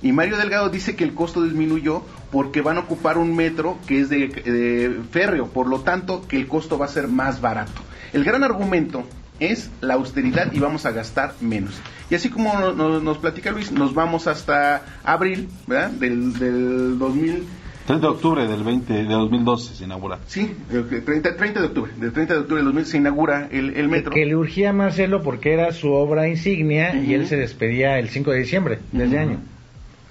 Y 0.03 0.11
Mario 0.11 0.37
Delgado 0.37 0.69
dice 0.69 0.95
que 0.95 1.03
el 1.03 1.13
costo 1.13 1.43
disminuyó 1.43 2.03
porque 2.31 2.61
van 2.61 2.77
a 2.77 2.81
ocupar 2.81 3.17
un 3.17 3.35
metro 3.35 3.77
que 3.87 4.01
es 4.01 4.09
de, 4.09 5.01
férreo, 5.11 5.47
por 5.47 5.67
lo 5.67 5.81
tanto 5.81 6.27
que 6.27 6.37
el 6.37 6.47
costo 6.47 6.77
va 6.77 6.85
a 6.85 6.89
ser 6.89 7.07
más 7.07 7.39
barato. 7.39 7.81
El 8.11 8.23
gran 8.23 8.43
argumento 8.43 9.03
es 9.39 9.69
la 9.79 9.95
austeridad 9.95 10.51
y 10.51 10.59
vamos 10.59 10.85
a 10.85 10.91
gastar 10.91 11.35
menos. 11.39 11.79
Y 12.11 12.15
así 12.15 12.29
como 12.29 12.53
nos, 12.73 13.17
platica 13.19 13.51
Luis, 13.51 13.71
nos 13.71 13.93
vamos 13.93 14.27
hasta 14.27 14.83
abril 15.01 15.47
¿verdad? 15.65 15.91
Del, 15.91 16.33
del 16.33 16.99
2000 16.99 17.47
30 17.87 18.05
de 18.05 18.13
octubre 18.13 18.47
del 18.47 18.63
20 18.63 18.93
de 18.93 19.03
2012 19.05 19.75
se 19.75 19.83
inaugura. 19.85 20.19
Sí, 20.27 20.55
30, 20.69 21.35
30 21.35 21.59
de 21.61 21.65
octubre, 21.65 21.91
del 21.97 22.11
30 22.11 22.33
de 22.33 22.39
octubre 22.41 22.57
del 22.57 22.65
2000 22.65 22.85
se 22.85 22.97
inaugura 22.97 23.47
el, 23.49 23.87
metro. 23.87 24.13
Que 24.13 24.25
le 24.25 24.35
urgía 24.35 24.69
a 24.69 24.73
Marcelo 24.73 25.23
porque 25.23 25.53
era 25.53 25.71
su 25.71 25.91
obra 25.91 26.27
insignia 26.27 26.95
y 26.95 27.13
él 27.13 27.27
se 27.27 27.37
despedía 27.37 27.97
el 27.97 28.09
5 28.09 28.31
de 28.31 28.37
diciembre 28.37 28.79
de 28.91 29.05
ese 29.05 29.17
año. 29.17 29.39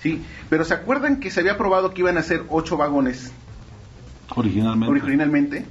Sí, 0.02 0.23
pero 0.49 0.64
¿se 0.64 0.75
acuerdan 0.75 1.21
que 1.21 1.30
se 1.30 1.40
había 1.40 1.59
probado 1.59 1.95
que 1.95 2.00
iban 2.00 2.16
a 2.16 2.23
ser 2.23 2.45
8 2.49 2.76
vagones? 2.76 3.30
Originalmente. 4.35 4.90
Originalmente. 4.90 5.64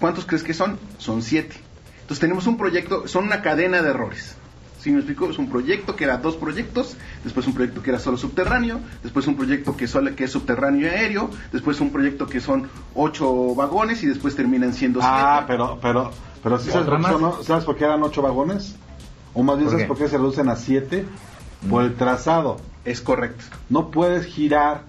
¿Cuántos 0.00 0.24
crees 0.24 0.44
que 0.44 0.54
son? 0.54 0.78
Son 0.98 1.20
7. 1.20 1.54
Entonces 2.00 2.20
tenemos 2.20 2.46
un 2.46 2.56
proyecto, 2.56 3.06
son 3.06 3.24
una 3.24 3.42
cadena 3.42 3.82
de 3.82 3.90
errores. 3.90 4.36
¿Sí 4.82 4.90
me 4.90 4.96
explico? 4.98 5.30
Es 5.30 5.38
un 5.38 5.48
proyecto 5.48 5.94
que 5.94 6.02
era 6.02 6.16
dos 6.18 6.34
proyectos, 6.34 6.96
después 7.22 7.46
un 7.46 7.54
proyecto 7.54 7.82
que 7.84 7.90
era 7.90 8.00
solo 8.00 8.16
subterráneo, 8.16 8.80
después 9.04 9.28
un 9.28 9.36
proyecto 9.36 9.76
que, 9.76 9.86
solo, 9.86 10.16
que 10.16 10.24
es 10.24 10.32
subterráneo 10.32 10.80
y 10.80 10.90
aéreo, 10.90 11.30
después 11.52 11.80
un 11.80 11.90
proyecto 11.90 12.26
que 12.26 12.40
son 12.40 12.68
ocho 12.96 13.54
vagones 13.54 14.02
y 14.02 14.08
después 14.08 14.34
terminan 14.34 14.74
siendo 14.74 14.98
Ah, 15.00 15.44
pero, 15.46 15.78
pero, 15.80 16.10
pero 16.42 16.58
¿sí 16.58 16.72
sabes, 16.72 16.88
por 16.88 17.44
¿sabes 17.44 17.64
por 17.64 17.76
qué 17.76 17.84
eran 17.84 18.02
ocho 18.02 18.22
vagones? 18.22 18.74
O 19.34 19.44
más 19.44 19.56
bien, 19.56 19.70
¿sabes 19.70 19.86
por 19.86 19.96
qué 19.96 20.08
se 20.08 20.18
reducen 20.18 20.48
a 20.48 20.56
siete? 20.56 21.06
Por 21.70 21.84
el 21.84 21.94
trazado. 21.94 22.56
Es 22.84 23.00
correcto. 23.00 23.44
No 23.68 23.92
puedes 23.92 24.26
girar 24.26 24.82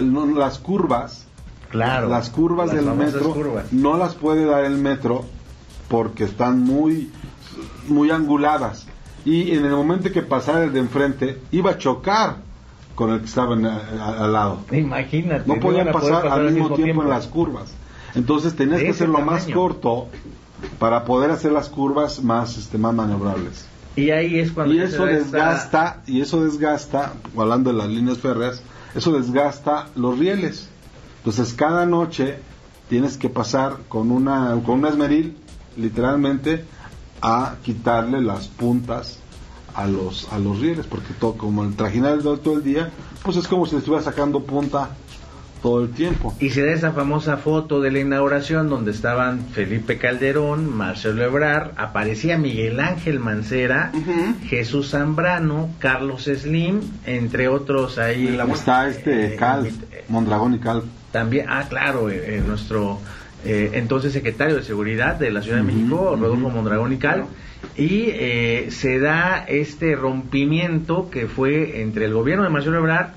las 0.00 0.58
curvas. 0.58 1.28
Claro. 1.70 2.08
Las 2.08 2.30
curvas 2.30 2.72
del 2.72 2.86
metro 2.86 3.32
no 3.70 3.96
las 3.96 4.16
puede 4.16 4.44
dar 4.44 4.64
el 4.64 4.76
metro 4.76 5.24
porque 5.88 6.24
están 6.24 6.60
muy 6.60 7.12
muy 7.88 8.10
anguladas. 8.10 8.86
Y 9.24 9.52
en 9.52 9.64
el 9.64 9.72
momento 9.72 10.10
que 10.10 10.22
pasara 10.22 10.64
el 10.64 10.72
de 10.72 10.80
enfrente, 10.80 11.38
iba 11.52 11.72
a 11.72 11.78
chocar 11.78 12.36
con 12.94 13.10
el 13.10 13.20
que 13.20 13.26
estaba 13.26 13.54
al 13.54 14.32
lado. 14.32 14.60
Imagínate. 14.72 15.44
No 15.46 15.60
podían 15.60 15.92
pasar, 15.92 16.26
al 16.26 16.50
mismo, 16.50 16.74
tiempo, 16.74 17.02
en 17.02 17.08
las 17.08 17.26
curvas. 17.26 17.72
Entonces 18.14 18.54
tenías 18.54 18.80
que 18.80 18.90
hacerlo 18.90 19.20
más 19.20 19.46
corto 19.46 20.08
para 20.78 21.04
poder 21.04 21.30
hacer 21.30 21.52
las 21.52 21.68
curvas 21.68 22.22
más, 22.22 22.58
este, 22.58 22.78
más 22.78 22.94
maniobrables. 22.94 23.66
Y 23.96 24.10
ahí 24.10 24.38
es 24.38 24.52
cuando... 24.52 24.74
Y 24.74 24.80
eso 24.80 25.04
desgasta, 25.06 26.02
y 26.06 26.20
eso 26.20 26.42
desgasta, 26.42 27.12
hablando 27.36 27.72
de 27.72 27.78
las 27.78 27.88
líneas 27.88 28.18
férreas, 28.18 28.62
eso 28.94 29.12
desgasta 29.12 29.88
los 29.94 30.18
rieles. 30.18 30.68
Entonces 31.18 31.52
cada 31.54 31.86
noche 31.86 32.38
tienes 32.88 33.16
que 33.16 33.28
pasar 33.28 33.76
con 33.88 34.10
una, 34.10 34.58
con 34.64 34.80
un 34.80 34.86
esmeril, 34.86 35.36
literalmente, 35.76 36.64
a 37.22 37.54
quitarle 37.62 38.20
las 38.20 38.48
puntas 38.48 39.18
a 39.74 39.86
los 39.86 40.30
a 40.32 40.38
los 40.38 40.60
rieles 40.60 40.86
porque 40.86 41.14
todo 41.14 41.34
como 41.34 41.64
el 41.64 41.74
trajinar 41.74 42.18
todo 42.20 42.54
el 42.54 42.62
día 42.62 42.90
pues 43.22 43.36
es 43.36 43.48
como 43.48 43.64
si 43.66 43.76
estuviera 43.76 44.04
sacando 44.04 44.40
punta 44.40 44.90
todo 45.62 45.84
el 45.84 45.90
tiempo. 45.90 46.34
Y 46.40 46.50
se 46.50 46.66
da 46.66 46.72
esa 46.72 46.92
famosa 46.92 47.36
foto 47.36 47.80
de 47.80 47.92
la 47.92 48.00
inauguración 48.00 48.68
donde 48.68 48.90
estaban 48.90 49.46
Felipe 49.52 49.96
Calderón 49.96 50.76
Marcelo 50.76 51.22
Ebrar 51.22 51.72
aparecía 51.76 52.36
Miguel 52.36 52.80
Ángel 52.80 53.20
Mancera 53.20 53.92
Jesús 54.46 54.90
Zambrano 54.90 55.70
Carlos 55.78 56.24
Slim 56.24 56.80
entre 57.06 57.48
otros 57.48 57.98
ahí. 57.98 58.36
Está 58.52 58.88
este 58.88 59.34
eh, 59.34 59.36
Cal 59.36 59.70
Mondragón 60.08 60.54
y 60.54 60.58
Cal. 60.58 60.82
también 61.12 61.46
ah 61.48 61.64
claro 61.68 62.10
eh, 62.10 62.38
eh, 62.38 62.42
nuestro 62.44 62.98
eh, 63.44 63.70
entonces 63.74 64.12
secretario 64.12 64.56
de 64.56 64.62
Seguridad 64.62 65.16
de 65.16 65.30
la 65.30 65.42
Ciudad 65.42 65.58
de 65.58 65.64
México, 65.64 66.16
Rodolfo 66.18 66.50
Mondragón 66.50 66.92
y 66.92 66.96
Cal, 66.98 67.24
y 67.76 68.06
eh, 68.10 68.66
se 68.70 68.98
da 68.98 69.44
este 69.46 69.96
rompimiento 69.96 71.10
que 71.10 71.26
fue 71.26 71.80
entre 71.80 72.06
el 72.06 72.14
gobierno 72.14 72.44
de 72.44 72.50
Marcelo 72.50 72.78
Ebrard 72.78 73.10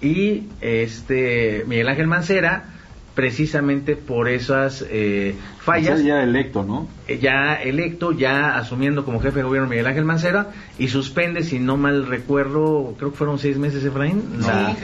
y 0.00 0.48
este 0.60 1.64
Miguel 1.66 1.88
Ángel 1.88 2.06
Mancera, 2.06 2.71
precisamente 3.14 3.96
por 3.96 4.28
esas 4.28 4.84
eh, 4.88 5.34
fallas. 5.58 6.02
ya 6.02 6.22
electo, 6.22 6.62
¿no? 6.62 6.88
Eh, 7.06 7.18
ya 7.20 7.54
electo, 7.54 8.12
ya 8.12 8.56
asumiendo 8.56 9.04
como 9.04 9.20
jefe 9.20 9.38
de 9.38 9.42
gobierno 9.42 9.68
Miguel 9.68 9.86
Ángel 9.86 10.04
Mancera 10.04 10.48
y 10.78 10.88
suspende, 10.88 11.42
si 11.42 11.58
no 11.58 11.76
mal 11.76 12.06
recuerdo, 12.06 12.94
creo 12.98 13.10
que 13.10 13.16
fueron 13.16 13.38
seis 13.38 13.58
meses, 13.58 13.84
Efraín, 13.84 14.22
la, 14.40 14.74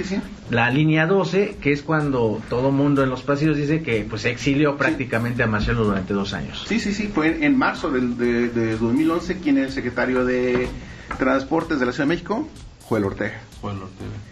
la 0.51 0.71
línea 0.71 1.07
12, 1.07 1.57
que 1.61 1.73
es 1.73 1.83
cuando 1.83 2.41
todo 2.51 2.71
mundo 2.71 3.03
en 3.03 3.11
los 3.11 3.23
pasillos 3.23 3.57
dice 3.57 3.83
que 3.83 4.07
pues 4.09 4.25
exilió 4.27 4.77
prácticamente 4.77 5.43
a 5.43 5.47
Marcelo 5.47 5.85
durante 5.85 6.13
dos 6.13 6.35
años. 6.35 6.65
Sí, 6.69 6.81
sí, 6.81 6.93
sí, 6.93 7.09
fue 7.09 7.45
en 7.45 7.57
marzo 7.57 7.91
del, 7.91 8.17
de, 8.19 8.49
de 8.49 8.77
2011 8.77 9.39
quien 9.39 9.59
es 9.59 9.67
el 9.67 9.73
secretario 9.73 10.25
de 10.25 10.69
Transportes 11.19 11.81
de 11.81 11.87
la 11.87 11.93
Ciudad 11.93 12.07
de 12.07 12.15
México, 12.15 12.47
Joel 12.85 13.05
Ortega. 13.05 13.41
Joel 13.61 13.79
Ortega 13.79 14.28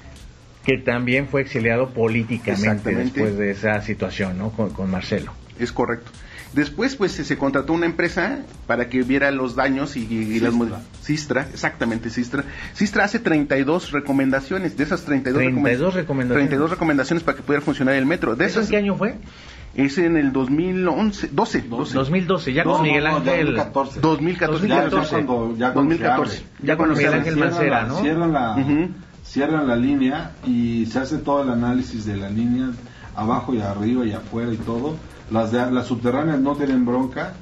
que 0.67 0.79
también 0.79 1.29
fue 1.29 1.43
exiliado 1.43 1.91
políticamente 1.91 2.93
después 2.93 3.39
de 3.39 3.53
esa 3.53 3.81
situación, 3.83 4.37
¿no? 4.37 4.51
Con, 4.51 4.91
Marcelo. 4.91 5.33
Es 5.61 5.71
correcto. 5.71 6.11
Después, 6.55 6.97
pues, 6.97 7.13
se 7.13 7.39
contrató 7.39 7.73
una 7.73 7.87
empresa 7.87 8.41
para 8.67 8.89
que 8.89 9.03
viera 9.03 9.31
los 9.31 9.55
daños 9.55 9.97
y, 9.97 10.07
y 10.13 10.41
las 10.41 10.55
Sistra, 11.03 11.47
exactamente, 11.53 12.11
Sistra. 12.11 12.45
Sistra 12.73 13.05
hace 13.05 13.21
32 13.21 13.93
recomendaciones, 13.93 14.77
de 14.77 14.83
esas 14.83 15.05
32, 15.05 15.41
32 15.41 15.95
recomendaciones. 15.95 16.49
32 16.49 16.71
recomendaciones 16.71 17.23
para 17.23 17.37
que 17.37 17.45
pudiera 17.45 17.65
funcionar 17.65 17.95
el 17.95 18.07
metro. 18.07 18.35
De 18.35 18.47
¿Eso 18.47 18.61
en 18.61 18.67
qué 18.67 18.77
año 18.77 18.97
fue? 18.97 19.15
Es 19.77 19.99
en 19.99 20.17
el 20.17 20.33
2011, 20.33 21.29
12, 21.33 21.65
2012, 21.69 22.53
ya 22.53 22.65
con 22.65 22.83
Miguel 22.83 23.07
Ángel. 23.07 23.55
2014. 23.55 24.01
2014. 24.01 24.69
Ya, 24.69 24.89
ya, 25.59 25.71
2014. 25.73 26.43
Ya 26.63 26.77
con 26.77 26.91
Miguel 26.91 27.13
Ángel 27.13 27.37
Mancera, 27.37 27.85
¿no? 27.85 28.01
Cierran 28.01 28.33
la, 28.33 28.57
cierran 29.27 29.67
la 29.67 29.77
línea 29.77 30.33
y 30.47 30.87
se 30.87 31.01
hace 31.01 31.19
todo 31.19 31.43
el 31.43 31.51
análisis 31.51 32.07
de 32.07 32.17
la 32.17 32.31
línea, 32.31 32.71
abajo 33.15 33.55
y 33.55 33.61
arriba 33.61 34.07
y 34.07 34.13
afuera 34.13 34.53
y 34.53 34.57
todo. 34.57 34.97
Las, 35.31 35.51
de, 35.51 35.71
las 35.71 35.87
subterráneas 35.87 36.39
no 36.39 36.55
tienen 36.55 36.85
bronca, 36.87 37.35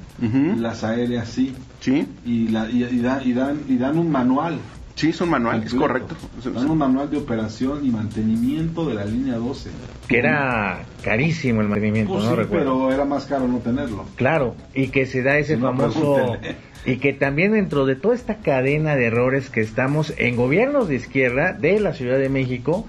las 0.57 0.83
aéreas 0.83 1.29
sí. 1.29 1.55
Sí. 1.79 2.07
Y, 2.25 2.47
la, 2.47 2.69
y, 2.69 2.81
dan, 2.99 3.21
y, 3.67 3.77
dan, 3.77 3.97
un 3.97 4.11
manual. 4.11 4.57
Sí, 4.95 5.09
es 5.09 5.21
un 5.21 5.29
manual, 5.29 5.61
es 5.63 5.73
correcto. 5.73 6.15
Dan 6.43 6.69
un 6.69 6.77
manual 6.77 7.11
de 7.11 7.17
operación 7.17 7.85
y 7.85 7.89
mantenimiento 7.89 8.87
de 8.87 8.95
la 8.95 9.05
línea 9.05 9.35
12. 9.35 9.69
Que 10.07 10.17
era 10.17 10.83
carísimo 11.03 11.61
el 11.61 11.67
mantenimiento, 11.67 12.13
pues 12.13 12.25
¿no? 12.25 12.35
Sí, 12.35 12.47
pero 12.49 12.91
era 12.91 13.05
más 13.05 13.25
caro 13.25 13.47
no 13.47 13.59
tenerlo. 13.59 14.05
Claro, 14.15 14.55
y 14.73 14.87
que 14.87 15.05
se 15.05 15.21
da 15.21 15.37
ese 15.37 15.57
famoso 15.57 16.37
y 16.85 16.97
que 16.97 17.13
también 17.13 17.53
dentro 17.53 17.85
de 17.85 17.95
toda 17.95 18.15
esta 18.15 18.37
cadena 18.37 18.95
de 18.95 19.05
errores 19.07 19.49
que 19.49 19.61
estamos 19.61 20.13
en 20.17 20.35
gobiernos 20.35 20.87
de 20.87 20.95
izquierda 20.95 21.53
de 21.53 21.79
la 21.79 21.93
Ciudad 21.93 22.19
de 22.19 22.29
México, 22.29 22.85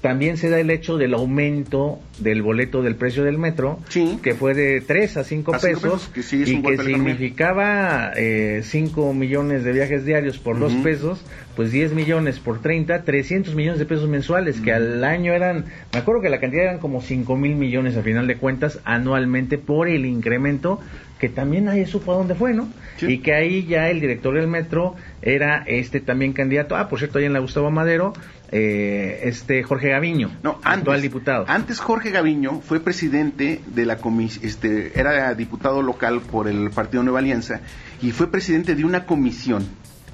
también 0.00 0.36
se 0.36 0.48
da 0.50 0.60
el 0.60 0.70
hecho 0.70 0.96
del 0.96 1.14
aumento 1.14 1.98
del 2.18 2.42
boleto 2.42 2.82
del 2.82 2.96
precio 2.96 3.24
del 3.24 3.38
metro, 3.38 3.78
que 4.22 4.34
fue 4.34 4.54
de 4.54 4.80
3 4.80 5.16
a 5.18 5.24
5 5.24 5.52
pesos, 5.60 6.10
y 6.14 6.62
que 6.62 6.78
significaba 6.78 8.12
eh, 8.16 8.62
5 8.64 9.14
millones 9.14 9.64
de 9.64 9.72
viajes 9.72 10.04
diarios 10.04 10.38
por 10.38 10.58
2 10.58 10.72
pesos, 10.84 11.24
pues 11.56 11.72
10 11.72 11.92
millones 11.92 12.38
por 12.38 12.60
30, 12.60 13.02
300 13.02 13.54
millones 13.54 13.78
de 13.78 13.86
pesos 13.86 14.08
mensuales, 14.08 14.60
que 14.60 14.72
al 14.72 15.02
año 15.04 15.32
eran, 15.32 15.66
me 15.92 15.98
acuerdo 15.98 16.22
que 16.22 16.28
la 16.28 16.40
cantidad 16.40 16.64
eran 16.64 16.78
como 16.78 17.00
5 17.00 17.36
mil 17.36 17.56
millones 17.56 17.96
a 17.96 18.02
final 18.02 18.26
de 18.26 18.36
cuentas 18.36 18.80
anualmente 18.84 19.58
por 19.58 19.88
el 19.88 20.06
incremento, 20.06 20.80
que 21.18 21.28
también 21.28 21.64
nadie 21.64 21.86
supo 21.86 22.12
a 22.12 22.16
dónde 22.16 22.34
fue, 22.34 22.54
¿no? 22.54 22.68
Y 23.00 23.18
que 23.18 23.34
ahí 23.34 23.66
ya 23.66 23.90
el 23.90 24.00
director 24.00 24.34
del 24.34 24.46
metro 24.46 24.94
era 25.20 25.64
este 25.66 26.00
también 26.00 26.32
candidato, 26.32 26.76
ah, 26.76 26.88
por 26.88 26.98
cierto, 26.98 27.18
ahí 27.18 27.24
en 27.24 27.32
la 27.32 27.40
Gustavo 27.40 27.70
Madero, 27.70 28.12
eh, 28.50 29.20
este 29.24 29.62
Jorge 29.62 29.90
Gaviño, 29.90 30.30
no, 30.42 30.58
actual 30.64 31.02
diputado. 31.02 31.44
Antes 31.48 31.80
Jorge 31.80 32.10
Gaviño 32.10 32.60
fue 32.60 32.80
presidente 32.80 33.60
de 33.66 33.84
la 33.84 33.98
comisión, 33.98 34.44
este, 34.46 34.98
era 34.98 35.34
diputado 35.34 35.82
local 35.82 36.20
por 36.20 36.48
el 36.48 36.70
Partido 36.70 37.02
Nueva 37.02 37.18
Alianza 37.18 37.60
y 38.00 38.12
fue 38.12 38.30
presidente 38.30 38.74
de 38.74 38.84
una 38.84 39.04
comisión 39.04 39.66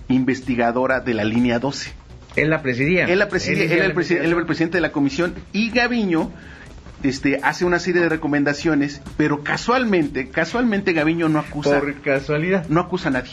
investigadora 0.09 1.01
de 1.01 1.15
la 1.15 1.25
línea 1.25 1.59
12. 1.61 1.93
Él 2.35 2.51
la 2.51 2.61
presidía. 2.63 3.05
Él 3.05 3.21
la 3.21 3.29
presidía, 3.29 3.65
él, 3.65 3.73
era 3.73 3.85
el, 3.85 3.93
el 3.93 4.47
presidente 4.47 4.79
de 4.79 4.83
la 4.83 4.91
comisión 4.91 5.35
y 5.53 5.71
Gaviño 5.71 6.33
este, 7.05 7.39
hace 7.43 7.65
una 7.65 7.79
serie 7.79 8.03
de 8.03 8.09
recomendaciones, 8.09 9.01
pero 9.17 9.45
casualmente, 9.45 10.31
casualmente 10.31 10.93
Gaviño 10.93 11.29
no 11.29 11.39
acusa. 11.39 11.79
Por 11.79 12.01
casualidad. 12.01 12.67
No 12.69 12.81
acusa 12.81 13.11
a 13.11 13.13
nadie 13.13 13.33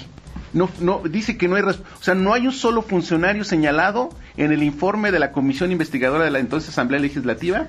no, 0.54 0.70
no 0.80 1.02
dice 1.10 1.38
que 1.38 1.48
no 1.48 1.56
hay, 1.56 1.64
o 1.64 1.74
sea, 2.02 2.16
no 2.16 2.34
hay 2.34 2.48
un 2.48 2.54
solo 2.54 2.82
funcionario 2.82 3.44
señalado 3.44 4.10
en 4.38 4.52
el 4.52 4.64
informe 4.64 5.12
de 5.12 5.20
la 5.20 5.32
comisión 5.32 5.72
investigadora 5.72 6.26
de 6.26 6.32
la 6.32 6.40
entonces 6.40 6.70
Asamblea 6.70 7.00
Legislativa 7.00 7.68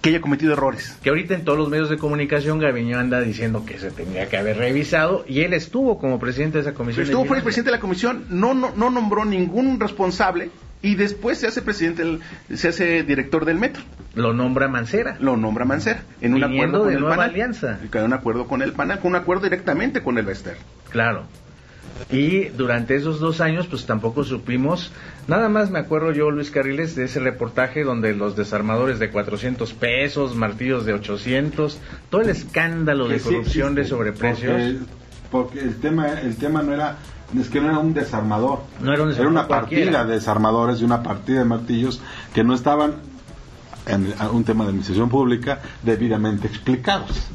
que 0.00 0.10
haya 0.10 0.20
cometido 0.20 0.52
errores. 0.52 0.96
Que 1.02 1.08
ahorita 1.08 1.34
en 1.34 1.44
todos 1.44 1.58
los 1.58 1.68
medios 1.68 1.90
de 1.90 1.98
comunicación 1.98 2.60
Gaviño 2.60 2.98
anda 2.98 3.20
diciendo 3.20 3.64
que 3.66 3.78
se 3.78 3.90
tenía 3.90 4.28
que 4.28 4.36
haber 4.36 4.56
revisado 4.56 5.24
y 5.26 5.40
él 5.40 5.52
estuvo 5.52 5.98
como 5.98 6.20
presidente 6.20 6.58
de 6.58 6.62
esa 6.62 6.74
comisión. 6.74 7.04
estuvo 7.04 7.24
fue 7.24 7.38
el 7.38 7.42
presidente 7.42 7.70
de 7.70 7.76
la 7.76 7.80
comisión, 7.80 8.24
no, 8.30 8.54
no, 8.54 8.72
no 8.76 8.90
nombró 8.90 9.24
ningún 9.24 9.80
responsable 9.80 10.50
y 10.82 10.94
después 10.94 11.38
se 11.38 11.48
hace 11.48 11.62
presidente, 11.62 12.20
se 12.54 12.68
hace 12.68 13.02
director 13.02 13.44
del 13.44 13.58
metro. 13.58 13.82
Lo 14.14 14.32
nombra 14.32 14.68
Mancera. 14.68 15.16
Lo 15.18 15.36
nombra 15.36 15.64
Mancera. 15.64 16.02
En 16.20 16.34
un 16.34 16.44
acuerdo 16.44 16.80
con 16.80 16.88
de 16.88 16.94
el 16.94 17.00
nueva 17.00 17.24
alianza. 17.24 17.80
En 17.92 18.04
un 18.04 18.12
acuerdo 18.12 18.46
con 18.46 18.62
el 18.62 18.72
PANAL, 18.72 19.00
con 19.00 19.10
un 19.10 19.16
acuerdo 19.16 19.42
directamente 19.44 20.02
con 20.02 20.18
el 20.18 20.24
Bester. 20.24 20.56
Claro. 20.90 21.24
Y 22.10 22.44
durante 22.48 22.94
esos 22.94 23.20
dos 23.20 23.40
años, 23.40 23.66
pues 23.66 23.86
tampoco 23.86 24.24
supimos. 24.24 24.92
Nada 25.28 25.48
más 25.48 25.70
me 25.70 25.78
acuerdo 25.78 26.12
yo, 26.12 26.30
Luis 26.30 26.50
Carriles, 26.50 26.94
de 26.94 27.04
ese 27.04 27.20
reportaje 27.20 27.82
donde 27.82 28.14
los 28.14 28.36
desarmadores 28.36 28.98
de 28.98 29.10
400 29.10 29.72
pesos, 29.74 30.36
martillos 30.36 30.84
de 30.86 30.92
800, 30.92 31.78
todo 32.10 32.20
el 32.20 32.30
escándalo 32.30 33.08
de 33.08 33.18
corrupción 33.18 33.74
de 33.74 33.84
sobreprecios. 33.84 34.76
Porque, 35.30 35.60
el 35.60 35.76
tema, 35.76 36.20
el 36.20 36.36
tema 36.36 36.62
no 36.62 36.72
era 36.72 36.98
es 37.38 37.48
que 37.48 37.60
no 37.60 37.68
era 37.68 37.78
un 37.78 37.92
desarmador. 37.92 38.60
No 38.80 38.92
era, 38.92 39.02
una 39.28 39.48
partida 39.48 40.04
de 40.04 40.14
desarmadores 40.14 40.80
y 40.80 40.84
una 40.84 41.02
partida 41.02 41.40
de 41.40 41.44
martillos 41.44 42.00
que 42.32 42.44
no 42.44 42.54
estaban 42.54 42.94
en 43.86 44.14
un 44.32 44.44
tema 44.44 44.64
de 44.64 44.70
administración 44.70 45.08
pública 45.08 45.60
debidamente 45.82 46.46
explicados. 46.46 47.28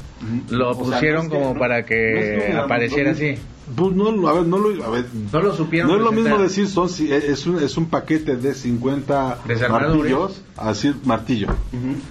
Lo 0.48 0.76
pusieron 0.78 1.28
como 1.28 1.58
para 1.58 1.84
que 1.84 2.54
apareciera 2.56 3.10
así. 3.12 3.36
Pues 3.74 3.92
no, 3.92 4.28
a 4.28 4.32
ver, 4.32 4.46
no 4.46 4.58
lo, 4.58 4.84
a 4.84 4.90
ver, 4.90 5.06
no 5.32 5.40
lo 5.40 5.54
supieron. 5.54 5.90
No 5.90 5.96
es 5.96 6.02
lo 6.02 6.12
mismo 6.12 6.38
decir, 6.38 6.68
son, 6.68 6.88
es, 6.88 7.46
un, 7.46 7.62
es 7.62 7.76
un 7.76 7.86
paquete 7.86 8.36
de 8.36 8.54
50 8.54 9.38
martillos, 9.70 10.42
así 10.56 10.94
martillo, 11.04 11.48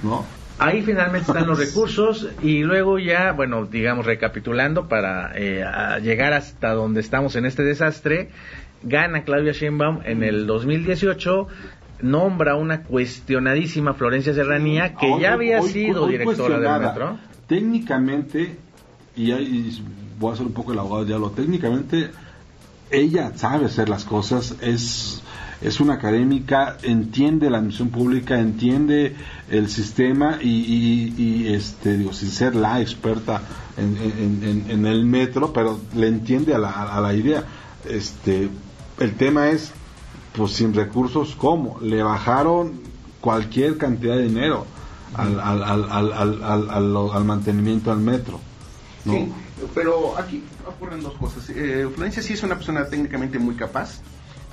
¿no? 0.04 0.26
Ahí 0.60 0.84
finalmente 0.84 1.32
están 1.32 1.47
los 1.47 1.58
recursos 1.65 2.30
y 2.43 2.63
luego 2.63 3.00
ya, 3.00 3.32
bueno, 3.32 3.65
digamos, 3.65 4.06
recapitulando 4.06 4.88
para 4.88 5.32
eh, 5.36 5.63
llegar 6.04 6.34
hasta 6.34 6.74
donde 6.74 7.00
estamos 7.02 7.36
en 7.36 7.45
este 7.45 7.63
desastre, 7.63 8.30
gana 8.84 9.24
Claudia 9.24 9.54
Sheinbaum 9.54 10.02
en 10.06 10.24
el 10.24 10.45
2018 10.45 11.47
nombra 12.02 12.56
una 12.56 12.84
cuestionadísima 12.84 13.93
Florencia 13.93 14.34
Serranía 14.34 14.95
que 14.95 15.19
ya 15.19 15.34
había 15.34 15.62
sido 15.62 16.08
directora 16.08 16.60
del 16.60 16.82
metro. 16.82 17.17
Técnicamente, 17.47 18.56
y, 19.15 19.32
ahí 19.32 19.84
voy 20.21 20.31
a 20.31 20.34
hacer 20.36 20.45
un 20.45 20.53
poco 20.53 20.71
el 20.71 20.79
abogado 20.79 21.05
ya 21.05 21.17
lo 21.17 21.31
técnicamente, 21.31 22.12
ella 22.89 23.34
sabe 23.36 23.65
hacer 23.65 23.89
las 23.89 24.05
cosas, 24.05 24.55
es 24.62 25.21
es 25.62 25.79
una 25.79 25.93
académica, 25.93 26.77
entiende 26.81 27.49
la 27.49 27.62
misión 27.62 27.89
pública, 27.89 28.39
entiende 28.39 29.15
el 29.49 29.69
sistema 29.69 30.39
y, 30.41 31.53
este, 31.53 31.97
digo, 31.97 32.13
sin 32.13 32.31
ser 32.31 32.55
la 32.55 32.81
experta 32.81 33.41
en, 33.77 34.86
el 34.86 35.05
metro, 35.05 35.53
pero 35.53 35.79
le 35.95 36.07
entiende 36.07 36.55
a 36.55 36.57
la, 36.57 36.71
a 36.71 36.99
la 36.99 37.13
idea. 37.13 37.43
Este, 37.88 38.49
el 38.99 39.13
tema 39.15 39.49
es, 39.49 39.71
pues 40.36 40.53
sin 40.53 40.73
recursos, 40.73 41.36
¿cómo? 41.38 41.77
Le 41.79 42.01
bajaron 42.01 42.81
cualquier 43.21 43.77
cantidad 43.77 44.15
de 44.15 44.23
dinero 44.23 44.65
al, 45.13 45.39
al, 45.39 45.63
al, 45.91 46.95
al 46.95 47.25
mantenimiento 47.25 47.91
al 47.91 47.99
metro. 47.99 48.39
Sí, 49.03 49.31
pero 49.74 50.17
aquí 50.17 50.43
ocurren 50.67 51.02
dos 51.02 51.13
cosas. 51.15 51.50
Eh, 51.50 51.88
Florencia 51.93 52.21
sí 52.21 52.34
es 52.34 52.43
una 52.43 52.56
persona 52.56 52.86
técnicamente 52.86 53.39
muy 53.39 53.56
capaz, 53.56 54.02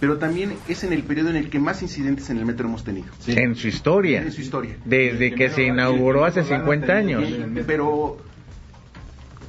pero 0.00 0.18
también 0.18 0.54
es 0.68 0.84
en 0.84 0.92
el 0.92 1.02
periodo 1.02 1.30
en 1.30 1.36
el 1.36 1.50
que 1.50 1.58
más 1.58 1.82
incidentes 1.82 2.30
en 2.30 2.38
el 2.38 2.46
metro 2.46 2.68
hemos 2.68 2.84
tenido. 2.84 3.08
En 3.26 3.54
su 3.54 3.68
historia. 3.68 4.22
En 4.22 4.32
su 4.32 4.40
historia. 4.40 4.76
Desde 4.84 5.34
que 5.34 5.50
se 5.50 5.64
inauguró 5.64 6.24
hace 6.24 6.44
50 6.44 6.92
años. 6.92 7.24
pero 7.66 8.18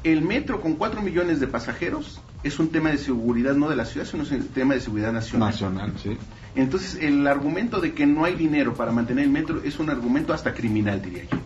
el 0.04 0.22
metro 0.22 0.62
con 0.62 0.76
4 0.76 1.02
millones 1.02 1.40
de 1.40 1.48
pasajeros 1.48 2.22
es 2.44 2.58
un 2.60 2.70
tema 2.70 2.90
de 2.90 2.98
seguridad 2.98 3.54
no 3.56 3.70
de 3.70 3.76
la 3.76 3.86
ciudad, 3.86 4.08
sino 4.08 4.24
es 4.24 4.32
un 4.32 4.48
tema 4.48 4.74
de 4.74 4.80
seguridad 4.80 5.12
nacional. 5.12 5.50
Nacional, 5.50 5.94
sí. 6.02 6.18
Entonces, 6.56 6.96
el 7.02 7.28
argumento 7.28 7.80
de 7.80 7.94
que 7.94 8.06
no 8.06 8.26
hay 8.26 8.36
dinero 8.36 8.74
para 8.74 8.92
mantener 8.92 9.26
el 9.26 9.30
metro 9.30 9.62
es 9.64 9.80
un 9.80 9.90
argumento 9.90 10.34
hasta 10.34 10.54
criminal, 10.54 11.02
diría 11.02 11.24
yo. 11.30 11.38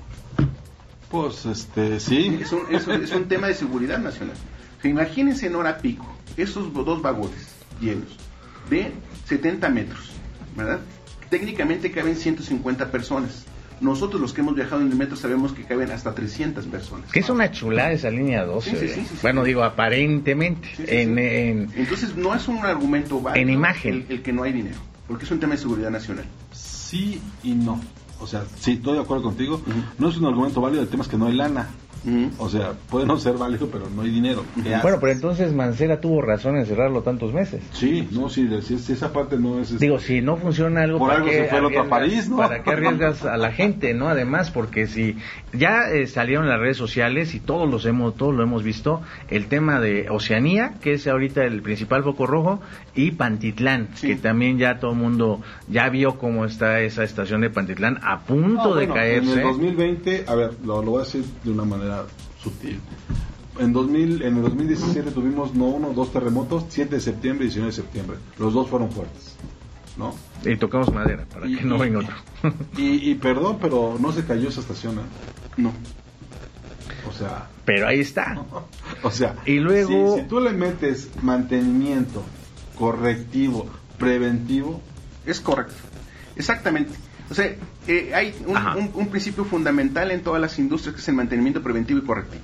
Pues, 1.13 1.45
este, 1.45 1.99
sí. 1.99 2.39
Es 2.41 2.51
un, 2.51 2.73
es 2.73 3.11
un, 3.11 3.25
tema 3.25 3.45
de 3.45 3.53
seguridad 3.53 3.99
nacional. 3.99 4.35
imagínense 4.83 5.45
en 5.45 5.55
hora 5.55 5.77
pico, 5.77 6.11
esos 6.37 6.73
dos 6.73 7.03
vagones 7.03 7.53
llenos 7.79 8.17
de 8.67 8.91
70 9.27 9.69
metros, 9.69 10.09
¿verdad? 10.57 10.79
Técnicamente 11.29 11.91
caben 11.91 12.15
150 12.15 12.89
personas. 12.89 13.45
Nosotros 13.79 14.19
los 14.19 14.33
que 14.33 14.41
hemos 14.41 14.55
viajado 14.55 14.81
en 14.81 14.89
el 14.89 14.95
metro 14.95 15.15
sabemos 15.15 15.51
que 15.51 15.65
caben 15.65 15.91
hasta 15.91 16.15
300 16.15 16.65
personas. 16.65 17.11
Que 17.11 17.19
es 17.19 17.29
una 17.29 17.51
chulada 17.51 17.91
esa 17.91 18.09
línea 18.09 18.43
12. 18.43 18.71
¿eh? 18.83 19.05
bueno, 19.21 19.43
digo, 19.43 19.63
aparentemente. 19.63 20.67
En, 20.87 21.19
Entonces 21.75 22.15
no 22.15 22.33
es 22.33 22.47
un 22.47 22.65
argumento 22.65 23.21
válido 23.21 23.43
en 23.43 23.53
imagen. 23.53 24.07
El, 24.09 24.23
que 24.23 24.33
no 24.33 24.41
hay 24.41 24.51
dinero, 24.51 24.79
porque 25.07 25.25
es 25.25 25.31
un 25.31 25.39
tema 25.39 25.53
de 25.53 25.59
seguridad 25.59 25.91
nacional. 25.91 26.25
Sí 26.53 27.21
y 27.43 27.53
no. 27.53 27.79
O 28.23 28.27
sea, 28.27 28.45
sí, 28.57 28.73
estoy 28.73 28.93
de 28.93 29.01
acuerdo 29.01 29.23
contigo. 29.23 29.59
No 29.97 30.07
es 30.07 30.17
un 30.17 30.25
argumento 30.25 30.61
válido, 30.61 30.81
el 30.81 30.87
tema 30.87 31.03
es 31.03 31.09
que 31.09 31.17
no 31.17 31.27
hay 31.27 31.33
lana. 31.33 31.67
O 32.37 32.49
sea, 32.49 32.73
puede 32.89 33.05
no 33.05 33.17
ser 33.17 33.37
válido, 33.37 33.67
pero 33.67 33.89
no 33.89 34.01
hay 34.01 34.09
dinero. 34.09 34.43
Bueno, 34.55 34.97
pero 34.99 35.11
entonces 35.11 35.53
Mancera 35.53 36.01
tuvo 36.01 36.21
razón 36.21 36.57
en 36.57 36.65
cerrarlo 36.65 37.01
tantos 37.01 37.33
meses. 37.33 37.61
Sí, 37.71 38.07
no, 38.11 38.29
sí, 38.29 38.49
si, 38.61 38.93
esa 38.93 39.13
parte 39.13 39.37
no 39.37 39.59
es... 39.59 39.79
Digo, 39.79 39.99
si 39.99 40.21
no 40.21 40.37
funciona 40.37 40.83
algo... 40.83 40.99
Por 40.99 41.11
algo 41.11 41.29
se 41.29 41.45
fue 41.45 41.59
el 41.59 41.65
otro 41.65 41.81
a 41.81 41.89
París, 41.89 42.29
¿no? 42.29 42.37
¿Para 42.37 42.63
qué 42.63 42.71
arriesgas 42.71 43.23
a 43.25 43.37
la 43.37 43.51
gente, 43.51 43.93
no? 43.93 44.09
Además, 44.09 44.51
porque 44.51 44.87
si 44.87 45.17
ya 45.53 45.89
eh, 45.91 46.07
salieron 46.07 46.49
las 46.49 46.59
redes 46.59 46.77
sociales 46.77 47.35
y 47.35 47.39
todos 47.39 47.69
los 47.69 47.85
hemos, 47.85 48.15
todos 48.15 48.33
lo 48.33 48.43
hemos 48.43 48.63
visto, 48.63 49.01
el 49.29 49.47
tema 49.47 49.79
de 49.79 50.09
Oceanía, 50.09 50.75
que 50.81 50.93
es 50.93 51.07
ahorita 51.07 51.43
el 51.43 51.61
principal 51.61 52.03
foco 52.03 52.25
rojo, 52.25 52.59
y 52.95 53.11
Pantitlán, 53.11 53.89
que 53.99 54.15
también 54.15 54.57
ya 54.57 54.79
todo 54.79 54.91
el 54.91 54.97
mundo 54.97 55.41
ya 55.67 55.89
vio 55.89 56.17
cómo 56.17 56.45
está 56.45 56.81
esa 56.81 57.03
estación 57.03 57.41
de 57.41 57.49
Pantitlán 57.49 57.99
a 58.03 58.19
punto 58.21 58.75
de 58.75 58.87
caerse. 58.87 59.33
En 59.33 59.39
el 59.39 59.43
2020, 59.43 60.25
a 60.27 60.35
ver, 60.35 60.51
lo 60.63 60.81
voy 60.81 61.01
a 61.01 61.03
decir 61.03 61.23
de 61.43 61.51
una 61.51 61.63
manera 61.63 61.92
sutil. 62.41 62.79
En, 63.59 63.71
2000, 63.71 64.23
en 64.23 64.37
el 64.37 64.41
2017 64.41 65.11
tuvimos 65.11 65.53
no 65.53 65.65
uno, 65.65 65.93
dos 65.93 66.11
terremotos, 66.11 66.65
7 66.69 66.95
de 66.95 67.01
septiembre 67.01 67.45
y 67.45 67.49
19 67.49 67.71
de 67.71 67.75
septiembre. 67.75 68.17
Los 68.39 68.53
dos 68.53 68.67
fueron 68.67 68.91
fuertes. 68.91 69.35
¿no? 69.97 70.15
Y 70.43 70.55
tocamos 70.57 70.91
madera 70.91 71.25
para 71.31 71.47
que 71.47 71.63
no 71.63 71.77
venga 71.77 71.99
otro. 71.99 72.15
y, 72.77 73.15
perdón, 73.15 73.57
pero 73.61 73.97
no 73.99 74.11
se 74.11 74.25
cayó 74.25 74.49
esa 74.49 74.61
estación. 74.61 74.99
¿eh? 74.99 75.01
No. 75.57 75.71
O 77.07 77.11
sea. 77.11 77.47
Pero 77.65 77.87
ahí 77.87 77.99
está. 77.99 78.43
o 79.03 79.11
sea. 79.11 79.35
Y 79.45 79.59
luego. 79.59 80.17
Si, 80.17 80.23
tú 80.23 80.39
le 80.39 80.51
metes 80.51 81.09
mantenimiento 81.21 82.23
correctivo, 82.77 83.67
preventivo. 83.97 84.81
Es 85.25 85.39
correcto. 85.39 85.75
Exactamente. 86.35 86.93
O 87.33 87.35
sea, 87.35 87.51
eh, 87.87 88.11
hay 88.13 88.35
un, 88.45 89.07
principio 89.07 89.43
fundamental 89.43 90.11
en 90.11 90.21
todas 90.21 90.39
las 90.39 90.59
industrias 90.59 90.93
que 90.93 91.01
es 91.01 91.07
el 91.07 91.15
mantenimiento 91.15 91.63
preventivo 91.63 91.97
y 91.97 92.03
correctivo. 92.03 92.43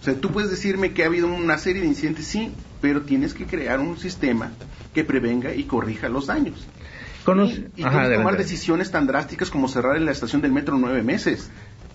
O 0.00 0.04
sea, 0.04 0.14
tú 0.14 0.32
puedes 0.32 0.50
decirme 0.50 0.92
que 0.92 1.04
ha 1.04 1.06
habido 1.06 1.28
una 1.28 1.56
serie 1.56 1.82
de 1.82 1.86
incidentes, 1.86 2.26
sí, 2.26 2.52
pero 2.80 3.02
tienes 3.02 3.32
que 3.32 3.46
crear 3.46 3.78
un 3.78 3.96
sistema 3.96 4.50
que 4.92 5.04
prevenga 5.04 5.54
y 5.54 5.62
corrija 5.62 6.08
los 6.08 6.26
daños. 6.26 6.66
y, 7.76 7.80
y 7.80 7.84
tomar 7.84 8.36
decisiones 8.36 8.90
tan 8.90 9.06
drásticas 9.06 9.50
como 9.50 9.68
cerrar 9.68 10.00
la 10.00 10.10
estación 10.10 10.42
del 10.42 10.50
metro 10.50 10.76
nueve 10.76 11.04
meses. 11.04 11.48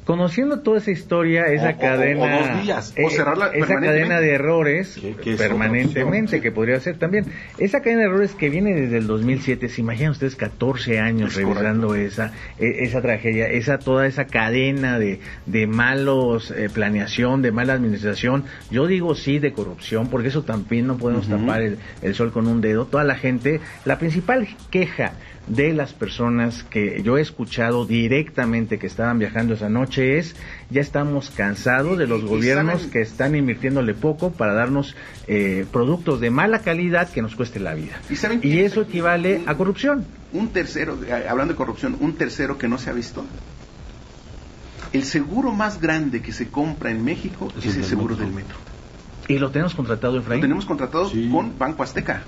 Conociendo 0.07 0.61
toda 0.61 0.77
esa 0.77 0.91
historia, 0.91 1.47
esa 1.47 1.75
cadena, 1.75 2.61
días, 2.61 2.95
o 3.03 3.09
cerrarla 3.09 3.47
esa 3.47 3.75
cadena 3.75 4.21
de 4.21 4.35
errores 4.35 4.97
permanentemente 5.37 6.39
que 6.39 6.49
podría 6.49 6.79
ser 6.79 6.97
también, 6.97 7.25
esa 7.57 7.81
cadena 7.81 8.03
de 8.03 8.07
errores 8.07 8.33
que 8.33 8.49
viene 8.49 8.73
desde 8.73 8.99
el 8.99 9.07
2007, 9.07 9.67
se 9.67 9.81
imaginan 9.81 10.13
ustedes 10.13 10.37
14 10.37 11.01
años 11.01 11.35
revisando 11.35 11.93
esa 11.93 12.31
e, 12.57 12.85
esa 12.85 13.01
tragedia, 13.01 13.49
esa 13.49 13.79
toda 13.79 14.07
esa 14.07 14.27
cadena 14.27 14.97
de, 14.97 15.19
de 15.45 15.67
malos 15.67 16.51
eh, 16.51 16.69
planeación, 16.73 17.41
de 17.41 17.51
mala 17.51 17.73
administración, 17.73 18.45
yo 18.71 18.87
digo 18.87 19.13
sí 19.13 19.39
de 19.39 19.51
corrupción, 19.51 20.07
porque 20.07 20.29
eso 20.29 20.43
también 20.43 20.87
no 20.87 20.95
podemos 20.95 21.27
tapar 21.27 21.61
el, 21.61 21.79
el 22.01 22.15
sol 22.15 22.31
con 22.31 22.47
un 22.47 22.61
dedo, 22.61 22.85
toda 22.85 23.03
la 23.03 23.15
gente, 23.15 23.59
la 23.83 23.99
principal 23.99 24.47
queja 24.71 25.11
de 25.47 25.73
las 25.73 25.93
personas 25.93 26.63
que 26.63 27.01
yo 27.03 27.17
he 27.17 27.21
escuchado 27.21 27.85
directamente 27.85 28.77
que 28.79 28.87
estaban 28.87 29.19
viajando 29.19 29.53
esa 29.53 29.69
noche 29.69 30.17
es, 30.17 30.35
ya 30.69 30.81
estamos 30.81 31.29
cansados 31.29 31.97
de 31.97 32.07
los 32.07 32.25
gobiernos 32.25 32.85
que 32.87 33.01
están 33.01 33.35
invirtiéndole 33.35 33.93
poco 33.93 34.31
para 34.31 34.53
darnos 34.53 34.95
eh, 35.27 35.65
productos 35.71 36.19
de 36.19 36.29
mala 36.29 36.59
calidad 36.59 37.09
que 37.09 37.21
nos 37.21 37.35
cueste 37.35 37.59
la 37.59 37.73
vida. 37.73 37.99
Y, 38.41 38.59
eso 38.59 38.81
equivale 38.81 39.41
a 39.45 39.55
corrupción. 39.55 40.05
Un 40.33 40.49
tercero, 40.49 40.97
eh, 41.05 41.25
hablando 41.27 41.53
de 41.53 41.57
corrupción, 41.57 41.97
un 41.99 42.15
tercero 42.15 42.57
que 42.57 42.67
no 42.67 42.77
se 42.77 42.89
ha 42.89 42.93
visto. 42.93 43.25
El 44.93 45.03
seguro 45.03 45.51
más 45.53 45.79
grande 45.79 46.21
que 46.21 46.31
se 46.31 46.47
compra 46.49 46.91
en 46.91 47.03
México 47.03 47.51
es, 47.57 47.75
el 47.75 47.83
seguro 47.83 48.15
del 48.15 48.31
metro. 48.31 48.57
¿Y 49.27 49.37
lo 49.37 49.51
tenemos 49.51 49.75
contratado, 49.75 50.17
Efraín? 50.17 50.41
Lo 50.41 50.45
tenemos 50.45 50.65
contratado 50.65 51.11
con 51.31 51.57
Banco 51.57 51.83
Azteca. 51.83 52.23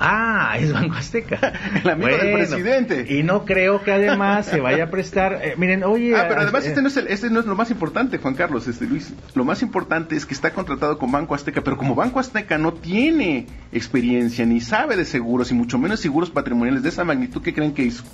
Ah, 0.00 0.56
es 0.58 0.72
Banco 0.72 0.96
Azteca. 0.96 1.52
el 1.82 1.90
amigo 1.90 2.16
del 2.16 2.32
presidente. 2.32 3.06
Y 3.08 3.22
no 3.22 3.44
creo 3.44 3.82
que 3.82 3.92
además 3.92 4.46
se 4.46 4.60
vaya 4.60 4.84
a 4.84 4.90
prestar. 4.90 5.40
Eh, 5.42 5.54
miren, 5.56 5.84
oye. 5.84 6.14
Ah, 6.16 6.26
pero 6.28 6.42
además 6.42 6.66
este, 6.66 6.82
no 6.82 6.88
es 6.88 6.96
este 6.96 7.30
no 7.30 7.40
es 7.40 7.46
lo 7.46 7.56
más 7.56 7.70
importante, 7.70 8.18
Juan 8.18 8.34
Carlos, 8.34 8.68
este 8.68 8.86
Luis. 8.86 9.12
Lo 9.34 9.44
más 9.44 9.62
importante 9.62 10.16
es 10.16 10.26
que 10.26 10.34
está 10.34 10.52
contratado 10.52 10.98
con 10.98 11.10
Banco 11.10 11.34
Azteca, 11.34 11.62
pero 11.62 11.76
como 11.76 11.94
Banco 11.94 12.20
Azteca 12.20 12.58
no 12.58 12.74
tiene 12.74 13.46
experiencia 13.72 14.46
ni 14.46 14.60
sabe 14.60 14.96
de 14.96 15.04
seguros 15.04 15.50
y 15.50 15.54
mucho 15.54 15.78
menos 15.78 16.00
seguros 16.00 16.30
patrimoniales 16.30 16.82
de 16.82 16.90
esa 16.90 17.04
magnitud, 17.04 17.42
¿qué 17.42 17.52
creen 17.52 17.72
que 17.72 17.82
hizo? 17.82 18.04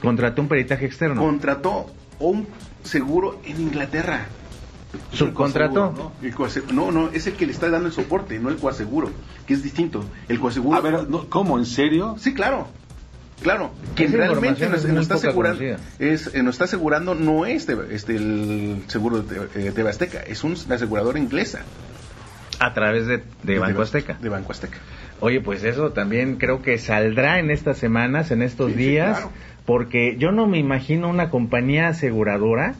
Contrató 0.00 0.42
un 0.42 0.48
peritaje 0.48 0.86
externo. 0.86 1.20
Contrató 1.20 1.86
un 2.18 2.46
seguro 2.82 3.40
en 3.44 3.60
Inglaterra. 3.60 4.26
¿Subcontrató? 5.12 6.12
¿no? 6.72 6.90
no, 6.90 7.08
es 7.10 7.26
el 7.26 7.34
que 7.34 7.46
le 7.46 7.52
está 7.52 7.70
dando 7.70 7.88
el 7.88 7.92
soporte, 7.92 8.38
no 8.38 8.48
el 8.48 8.56
coaseguro, 8.56 9.10
que 9.46 9.54
es 9.54 9.62
distinto. 9.62 10.04
El 10.28 10.40
coaseguro. 10.40 10.76
A 10.76 10.80
ver, 10.80 11.06
¿cómo? 11.28 11.58
¿En 11.58 11.66
serio? 11.66 12.16
Sí, 12.18 12.34
claro. 12.34 12.68
Claro, 13.42 13.72
quien 13.94 14.12
realmente 14.12 14.68
nos, 14.68 14.84
está 14.84 15.16
asegurando 15.16 15.62
es, 15.98 16.34
eh, 16.34 16.42
nos 16.42 16.54
está 16.54 16.64
asegurando 16.64 17.14
no 17.14 17.44
es 17.44 17.68
este, 17.68 18.16
el 18.16 18.84
seguro 18.86 19.22
de, 19.22 19.70
de 19.70 19.88
Azteca, 19.88 20.20
es 20.22 20.44
una 20.44 20.54
aseguradora 20.70 21.18
inglesa. 21.18 21.62
A 22.60 22.72
través 22.72 23.06
de, 23.06 23.58
Banco 23.58 23.82
Azteca. 23.82 24.16
De 24.20 24.28
Banco 24.28 24.52
Azteca. 24.52 24.78
Oye, 25.20 25.40
pues 25.40 25.64
eso 25.64 25.90
también 25.90 26.36
creo 26.36 26.62
que 26.62 26.78
saldrá 26.78 27.38
en 27.38 27.50
estas 27.50 27.78
semanas, 27.78 28.30
en 28.30 28.42
estos 28.42 28.74
días, 28.76 29.26
porque 29.66 30.16
yo 30.18 30.32
no 30.32 30.46
me 30.46 30.58
imagino 30.58 31.08
una 31.08 31.30
compañía 31.30 31.88
aseguradora 31.88 32.74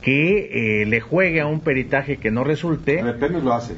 que 0.00 0.82
eh, 0.82 0.86
le 0.86 1.00
juegue 1.00 1.40
a 1.40 1.46
un 1.46 1.60
peritaje 1.60 2.18
que 2.18 2.30
no 2.30 2.44
resulte. 2.44 3.02
Pemex 3.14 3.42
lo 3.42 3.52
hace. 3.52 3.74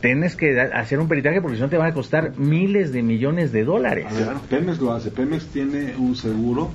Tienes 0.00 0.36
que 0.36 0.60
hacer 0.60 1.00
un 1.00 1.08
peritaje 1.08 1.40
porque 1.40 1.56
si 1.56 1.62
no 1.62 1.70
te 1.70 1.78
va 1.78 1.86
a 1.86 1.94
costar 1.94 2.36
miles 2.36 2.92
de 2.92 3.02
millones 3.02 3.52
de 3.52 3.64
dólares. 3.64 4.06
Pemex 4.50 4.80
lo 4.80 4.92
hace. 4.92 5.10
Pemex 5.10 5.46
tiene 5.46 5.94
un 5.96 6.14
seguro 6.14 6.70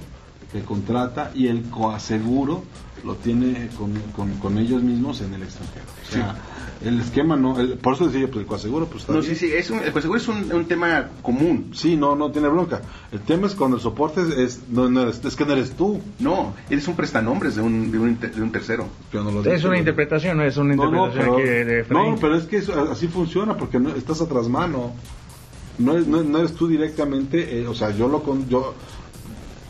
que 0.52 0.62
contrata 0.62 1.32
y 1.36 1.48
el 1.48 1.64
coaseguro 1.70 2.64
lo 3.04 3.16
tiene 3.16 3.70
con, 3.78 4.32
con, 4.40 4.58
ellos 4.58 4.82
mismos 4.82 5.22
en 5.22 5.34
el 5.34 5.44
extranjero. 5.44 5.86
O 6.08 6.12
sea, 6.12 6.36
el 6.84 7.00
esquema 7.00 7.36
no, 7.36 7.56
por 7.82 7.94
eso 7.94 8.08
decía, 8.08 8.28
pues 8.28 8.42
el 8.42 8.46
coaseguro, 8.46 8.86
pues 8.86 9.04
está 9.04 9.14
No, 9.14 9.22
sí, 9.22 9.36
sí, 9.36 9.52
es 9.54 9.70
un, 9.70 9.80
el 9.80 9.92
coaseguro 9.92 10.20
es 10.20 10.28
un, 10.28 10.66
tema 10.66 11.10
común. 11.22 11.72
Sí, 11.74 11.96
no, 11.96 12.16
no 12.16 12.32
tiene 12.32 12.48
bronca. 12.48 12.82
El 13.12 13.20
tema 13.22 13.48
es 13.48 13.56
cuando 13.56 13.78
el 13.78 13.84
soporte 13.84 14.22
es, 14.44 14.62
no, 14.70 14.90
no 14.90 15.10
es 15.10 15.36
que 15.36 15.46
no 15.46 15.54
eres 15.54 15.72
tú. 15.72 16.02
No, 16.20 16.54
eres 16.70 16.88
un 16.88 16.96
prestanombres 16.96 17.56
de 17.56 17.62
un, 17.62 17.92
de 17.92 18.00
un, 18.00 18.20
de 18.20 18.42
un 18.42 18.52
tercero. 18.52 18.88
es 19.46 19.64
una 19.64 19.78
interpretación, 19.78 20.38
no 20.38 20.44
es 20.44 20.58
una 20.58 20.74
interpretación 20.74 21.26
no, 21.26 21.36
pero, 21.36 22.12
No, 22.12 22.16
pero 22.20 22.36
es 22.36 22.46
que 22.46 22.64
así 22.92 23.08
funciona, 23.08 23.58
porque 23.58 23.80
no, 23.80 23.90
estás 23.96 24.22
atrás 24.22 24.48
mano. 24.48 24.94
No, 25.78 25.98
no, 25.98 26.24
no 26.24 26.40
eres 26.40 26.54
tú 26.56 26.68
directamente, 26.68 27.62
eh, 27.62 27.66
o 27.66 27.74
sea, 27.74 27.92
yo 27.92 28.10
lo 28.10 28.22
con, 28.22 28.50
yo 28.50 28.76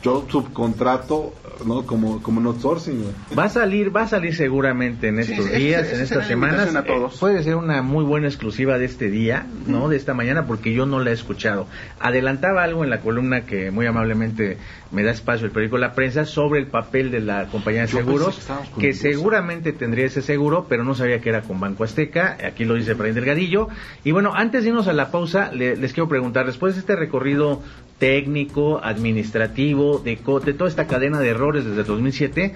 yo 0.01 0.25
subcontrato 0.29 1.33
no 1.65 1.85
como 1.85 2.21
como 2.21 2.39
no 2.39 2.51
outsourcing 2.51 3.03
va 3.38 3.45
a 3.45 3.49
salir 3.49 3.95
va 3.95 4.03
a 4.03 4.07
salir 4.07 4.35
seguramente 4.35 5.09
en 5.09 5.19
estos 5.19 5.51
días 5.51 5.91
en 5.91 6.01
estas 6.01 6.27
semanas. 6.27 6.73
eh, 6.73 7.07
puede 7.19 7.43
ser 7.43 7.55
una 7.55 7.81
muy 7.81 8.05
buena 8.05 8.27
exclusiva 8.27 8.77
de 8.77 8.85
este 8.85 9.09
día 9.09 9.45
no 9.67 9.89
de 9.89 9.97
esta 9.97 10.13
mañana 10.13 10.45
porque 10.45 10.73
yo 10.73 10.85
no 10.85 10.99
la 10.99 11.12
he 11.12 11.13
escuchado. 11.13 11.67
Adelantaba 11.99 12.63
algo 12.63 12.83
en 12.83 12.89
la 12.89 13.01
columna 13.01 13.45
que 13.45 13.71
muy 13.71 13.85
amablemente 13.85 14.57
me 14.91 15.04
da 15.04 15.12
espacio 15.12 15.45
el 15.45 15.52
periódico 15.52 15.78
La 15.78 15.93
Prensa 15.93 16.25
sobre 16.25 16.60
el 16.60 16.67
papel 16.67 17.12
de 17.12 17.19
la 17.19 17.47
compañía 17.47 17.82
de 17.82 17.88
seguros 17.88 18.39
que, 18.80 18.93
seguramente 18.93 19.71
tendría 19.71 20.06
ese 20.06 20.21
seguro 20.21 20.65
pero 20.67 20.84
no 20.84 20.95
sabía 20.95 21.19
que 21.21 21.30
era 21.30 21.41
con 21.41 21.60
Banco 21.60 21.84
Azteca. 21.84 22.38
Aquí 22.43 22.65
lo 22.65 22.75
dice 22.75 22.93
Efraín 22.93 23.15
Delgadillo. 23.15 23.67
Y 24.04 24.12
bueno 24.12 24.32
antes 24.36 24.63
de 24.63 24.69
irnos 24.69 24.88
a 24.88 24.93
la 24.93 25.12
pausa 25.12 25.52
les 25.52 25.93
quiero 25.93 26.10
preguntar 26.10 26.45
después 26.45 26.75
de 26.75 26.82
este 26.82 26.95
recorrido 26.95 27.62
técnico, 27.99 28.80
administrativo, 28.84 29.99
de, 29.99 30.15
de 30.15 30.54
toda 30.54 30.69
esta 30.69 30.88
cadena 30.88 31.19
de 31.19 31.30
errores 31.30 31.65
desde 31.65 31.82
el 31.82 31.88
2007, 31.88 32.56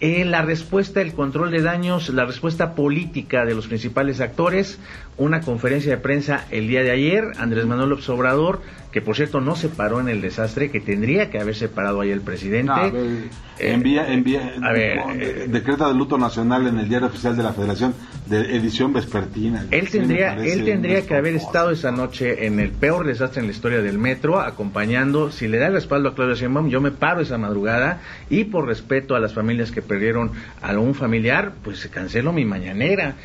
eh, 0.00 0.24
la 0.24 0.42
respuesta, 0.42 1.00
el 1.00 1.14
control 1.14 1.50
de 1.50 1.62
daños, 1.62 2.08
la 2.10 2.26
respuesta 2.26 2.74
política 2.74 3.46
de 3.46 3.54
los 3.54 3.68
principales 3.68 4.20
actores, 4.20 4.78
una 5.16 5.40
conferencia 5.40 5.92
de 5.92 5.96
prensa 5.96 6.46
el 6.50 6.68
día 6.68 6.82
de 6.82 6.90
ayer, 6.90 7.24
Andrés 7.38 7.64
Manuel 7.64 7.90
López 7.90 8.08
Obrador 8.08 8.60
que 8.94 9.02
por 9.02 9.16
cierto 9.16 9.40
no 9.40 9.56
se 9.56 9.70
paró 9.70 9.98
en 9.98 10.08
el 10.08 10.20
desastre, 10.20 10.70
que 10.70 10.78
tendría 10.78 11.28
que 11.28 11.40
haberse 11.40 11.68
parado 11.68 12.00
ahí 12.00 12.12
el 12.12 12.20
presidente. 12.20 12.72
Eh, 12.94 13.28
envía, 13.58 14.06
envía, 14.06 14.54
a 14.62 14.72
ver, 14.72 14.98
eh, 15.20 15.46
decreta 15.48 15.88
de 15.88 15.94
luto 15.94 16.16
nacional 16.16 16.68
en 16.68 16.78
el 16.78 16.88
diario 16.88 17.08
oficial 17.08 17.36
de 17.36 17.42
la 17.42 17.52
Federación 17.52 17.92
de 18.26 18.54
edición 18.56 18.92
vespertina. 18.92 19.66
Él 19.72 19.90
tendría, 19.90 20.36
él 20.36 20.64
tendría 20.64 21.04
que 21.04 21.16
haber 21.16 21.34
estado 21.34 21.72
esa 21.72 21.90
noche 21.90 22.46
en 22.46 22.60
el 22.60 22.70
peor 22.70 23.04
desastre 23.04 23.40
en 23.40 23.48
la 23.48 23.52
historia 23.52 23.82
del 23.82 23.98
metro, 23.98 24.40
acompañando, 24.40 25.32
si 25.32 25.48
le 25.48 25.58
da 25.58 25.66
el 25.66 25.72
respaldo 25.72 26.10
a 26.10 26.14
Claudia 26.14 26.36
Sheinbaum, 26.36 26.68
yo 26.68 26.80
me 26.80 26.92
paro 26.92 27.20
esa 27.20 27.36
madrugada 27.36 28.00
y 28.30 28.44
por 28.44 28.64
respeto 28.64 29.16
a 29.16 29.18
las 29.18 29.34
familias 29.34 29.72
que 29.72 29.82
perdieron 29.82 30.30
a 30.62 30.68
algún 30.68 30.94
familiar, 30.94 31.54
pues 31.64 31.80
se 31.80 31.90
cancelo 31.90 32.32
mi 32.32 32.44
mañanera. 32.44 33.16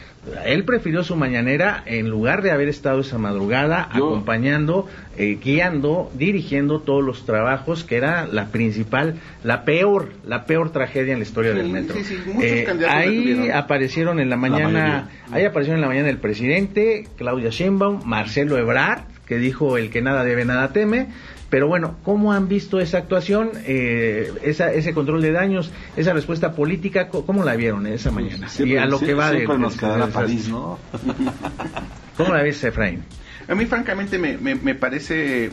Él 0.45 0.63
prefirió 0.63 1.03
su 1.03 1.15
mañanera 1.15 1.83
en 1.85 2.09
lugar 2.09 2.41
de 2.41 2.51
haber 2.51 2.69
estado 2.69 3.01
esa 3.01 3.17
madrugada 3.17 3.89
acompañando, 3.91 4.87
eh, 5.17 5.37
guiando, 5.43 6.11
dirigiendo 6.13 6.81
todos 6.81 7.03
los 7.03 7.25
trabajos, 7.25 7.83
que 7.83 7.97
era 7.97 8.27
la 8.27 8.47
principal, 8.47 9.15
la 9.43 9.63
peor, 9.65 10.09
la 10.25 10.45
peor 10.45 10.71
tragedia 10.71 11.13
en 11.13 11.19
la 11.19 11.23
historia 11.23 11.53
del 11.53 11.69
metro. 11.69 11.95
Eh, 12.41 12.67
ahí 12.87 13.49
aparecieron 13.49 14.19
en 14.19 14.29
la 14.29 14.37
mañana, 14.37 15.09
ahí 15.31 15.45
aparecieron 15.45 15.77
en 15.77 15.81
la 15.81 15.87
mañana 15.87 16.09
el 16.09 16.17
presidente, 16.17 17.07
Claudia 17.17 17.49
Sheinbaum, 17.49 18.01
Marcelo 18.05 18.57
Ebrard, 18.57 19.01
que 19.25 19.37
dijo 19.37 19.77
el 19.77 19.89
que 19.91 20.01
nada 20.01 20.23
debe 20.23 20.45
nada 20.45 20.73
teme, 20.73 21.07
pero 21.49 21.67
bueno, 21.67 21.95
¿cómo 22.03 22.31
han 22.31 22.47
visto 22.47 22.79
esa 22.79 22.99
actuación, 22.99 23.51
eh, 23.65 24.31
esa, 24.43 24.71
ese 24.71 24.93
control 24.93 25.21
de 25.21 25.31
daños, 25.31 25.71
esa 25.95 26.13
respuesta 26.13 26.53
política? 26.53 27.09
¿Cómo 27.09 27.43
la 27.43 27.55
vieron 27.55 27.87
esa 27.87 28.11
mañana? 28.11 28.47
y 28.59 28.77
a 28.77 28.85
lo 28.85 28.99
que 28.99 29.13
va 29.13 29.31
de, 29.31 29.47
nos 29.47 29.75
París, 30.13 30.49
¿no? 30.49 30.77
¿Cómo 32.17 32.33
la 32.33 32.43
ves, 32.43 32.63
Efraín? 32.63 33.03
A 33.47 33.55
mí, 33.55 33.65
francamente, 33.65 34.19
me, 34.19 34.37
me, 34.37 34.75
parece 34.75 35.49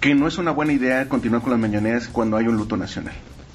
que 0.00 0.14
no 0.14 0.26
es 0.26 0.38
una 0.38 0.52
buena 0.52 0.72
idea 0.72 1.06
continuar 1.08 1.42
con 1.42 1.50
las 1.50 1.60
mañaneras 1.60 2.08
cuando 2.08 2.38
hay 2.38 2.46
un 2.46 2.56
luto 2.56 2.78
nacional. 2.78 3.14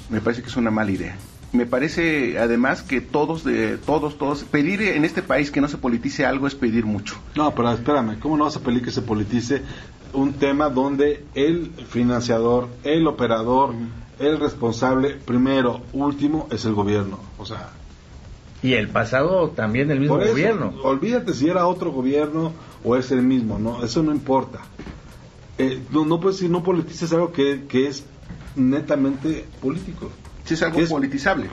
Me 0.10 0.22
parece 0.22 0.44
que 0.44 0.50
es 0.50 0.56
una 0.56 0.70
mala 0.70 0.92
idea 0.92 1.16
me 1.54 1.68
parece 1.68 2.40
además 2.40 2.82
que 2.82 3.00
todos 3.00 3.44
de 3.44 3.78
todos 3.78 4.18
todos 4.18 4.44
pedir 4.44 4.82
en 4.82 5.06
este 5.06 5.22
país 5.22 5.52
que 5.52 5.62
no 5.62 5.68
se 5.68 5.78
politice 5.78 6.26
algo 6.26 6.48
es 6.48 6.56
pedir 6.56 6.86
mucho. 6.86 7.16
No 7.36 7.54
pero 7.54 7.72
espérame 7.72 8.20
cómo 8.20 8.36
no 8.36 8.46
vas 8.46 8.58
a 8.58 8.62
pedir 8.62 8.84
que 8.84 8.92
se 8.92 9.04
politice 9.04 9.62
un 10.14 10.34
tema 10.34 10.70
donde 10.70 11.24
el 11.36 11.72
financiador 11.88 12.68
el 12.84 13.08
operador 13.08 13.76
el 14.20 14.40
responsable 14.40 15.12
primero 15.12 15.82
último 15.94 16.48
es 16.52 16.66
el 16.66 16.74
gobierno 16.74 17.20
o 17.38 17.46
sea 17.46 17.70
y 18.62 18.74
el 18.74 18.88
pasado 18.90 19.50
también 19.50 19.88
del 19.88 20.00
mismo 20.00 20.18
gobierno. 20.18 20.74
olvídate 20.84 21.34
si 21.34 21.50
era 21.50 21.68
otro 21.68 21.92
gobierno 21.92 22.54
o 22.84 22.96
es 22.96 23.12
el 23.12 23.22
mismo 23.22 23.60
no 23.60 23.84
eso 23.84 24.02
no 24.02 24.12
importa. 24.12 24.60
Eh, 25.60 25.80
no, 25.92 26.04
no 26.04 26.20
puedes 26.20 26.38
decir 26.38 26.50
no 26.50 26.64
politices 26.64 27.14
algo 27.14 27.32
que, 27.32 27.66
que 27.68 27.86
es 27.86 28.06
netamente 28.56 29.46
político 29.62 30.10
si 30.56 30.64
es 30.64 30.72
algo 30.72 30.88
politizable. 30.88 31.50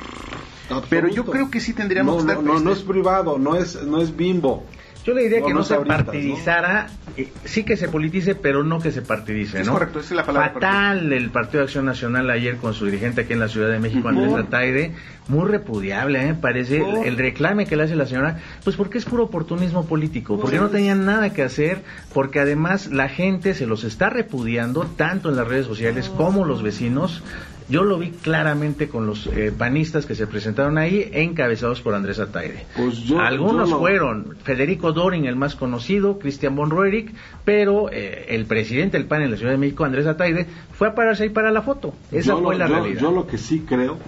Pero 0.89 1.09
yo 1.09 1.25
creo 1.25 1.51
que 1.51 1.61
sí 1.61 1.73
tendríamos 1.73 2.25
no, 2.25 2.43
No, 2.43 2.61
no 2.61 2.73
es 2.73 2.83
privado, 2.83 3.39
no 3.39 3.57
es, 3.57 3.83
no 3.83 4.01
es 4.01 4.15
bimbo. 4.15 4.65
Yo 5.05 5.15
le 5.15 5.23
diría 5.23 5.41
que 5.43 5.55
no, 5.55 5.65
se 5.65 5.77
partidizara, 5.77 6.89
eh, 7.17 7.33
sí 7.45 7.65
que 7.65 7.79
se 7.79 7.89
politice, 7.89 8.35
pero 8.35 8.63
no 8.63 8.81
que 8.81 8.93
se 8.93 9.01
partidice, 9.01 9.65
¿no? 9.65 9.73
correcto, 9.73 10.01
esa 10.01 10.09
es 10.09 10.17
la 10.17 10.27
palabra. 10.27 10.53
Fatal 10.53 11.11
el 11.13 11.31
Partido 11.31 11.61
de 11.61 11.65
Acción 11.65 11.87
Nacional 11.87 12.29
ayer 12.29 12.59
con 12.59 12.75
su 12.75 12.85
dirigente 12.85 13.23
aquí 13.23 13.33
en 13.33 13.41
la 13.41 13.49
Ciudad 13.49 13.71
de 13.71 13.79
México, 13.79 14.09
Andrés 14.09 14.35
Ataide, 14.35 14.93
muy 15.29 15.49
repudiable, 15.49 16.29
¿eh? 16.29 16.35
Parece 16.35 16.85
el, 17.05 17.17
reclame 17.17 17.65
que 17.65 17.77
le 17.77 17.85
hace 17.85 17.97
la 17.97 18.05
señora, 18.05 18.41
pues 18.63 18.77
porque 18.77 18.99
es 18.99 19.07
puro 19.07 19.25
oportunismo 19.25 19.87
político, 19.87 20.39
porque 20.39 20.59
no 20.59 20.69
tenían 20.69 21.07
nada 21.07 21.33
que 21.33 21.43
hacer, 21.43 21.83
porque 22.13 22.39
además 22.39 22.89
la 22.89 23.09
gente 23.09 23.55
se 23.55 23.67
los 23.67 23.85
está 23.85 24.11
repudiando, 24.11 24.85
tanto 24.85 25.31
en 25.31 25.37
las 25.37 25.49
redes 25.49 25.67
sociales 25.67 26.11
como 26.11 26.45
los 26.45 26.63
vecinos, 26.63 27.23
yo 27.71 27.85
lo 27.85 27.99
vi 27.99 28.11
claramente 28.11 28.89
con 28.89 29.07
los 29.07 29.27
eh, 29.29 29.53
panistas 29.57 30.05
que 30.05 30.17
se 30.17 30.27
presentaron 30.27 30.77
ahí, 30.77 31.09
encabezados 31.13 31.81
por 31.81 31.95
Andrés 31.95 32.19
Ataide. 32.19 32.67
Pues 32.77 33.11
Algunos 33.19 33.71
fueron 33.71 34.37
Federico 34.43 34.93
Doring, 34.93 35.25
el 35.27 35.37
más 35.37 35.55
conocido, 35.55 36.19
Cristian 36.19 36.57
von 36.57 36.71
Roerich, 36.71 37.15
pero 37.45 37.89
eh, 37.91 38.27
el 38.31 38.47
presidente 38.47 38.99
del 38.99 39.07
PAN 39.07 39.23
en 39.23 39.31
la 39.31 39.37
Ciudad 39.37 39.53
de 39.53 39.59
México, 39.59 39.85
Andrés 39.85 40.07
Ataide, 40.07 40.49
fue 40.73 40.89
a 40.89 40.95
pararse 40.95 41.23
ahí 41.23 41.29
para 41.29 41.53
la 41.53 41.63
foto. 41.63 41.95
Esa 42.11 42.37
fue 42.37 42.57
la 42.57 42.67
realidad. 42.67 43.01
Yo 43.01 43.13
lo 43.13 43.29
que 43.29 43.39
sí 43.39 43.61
creo 43.61 43.99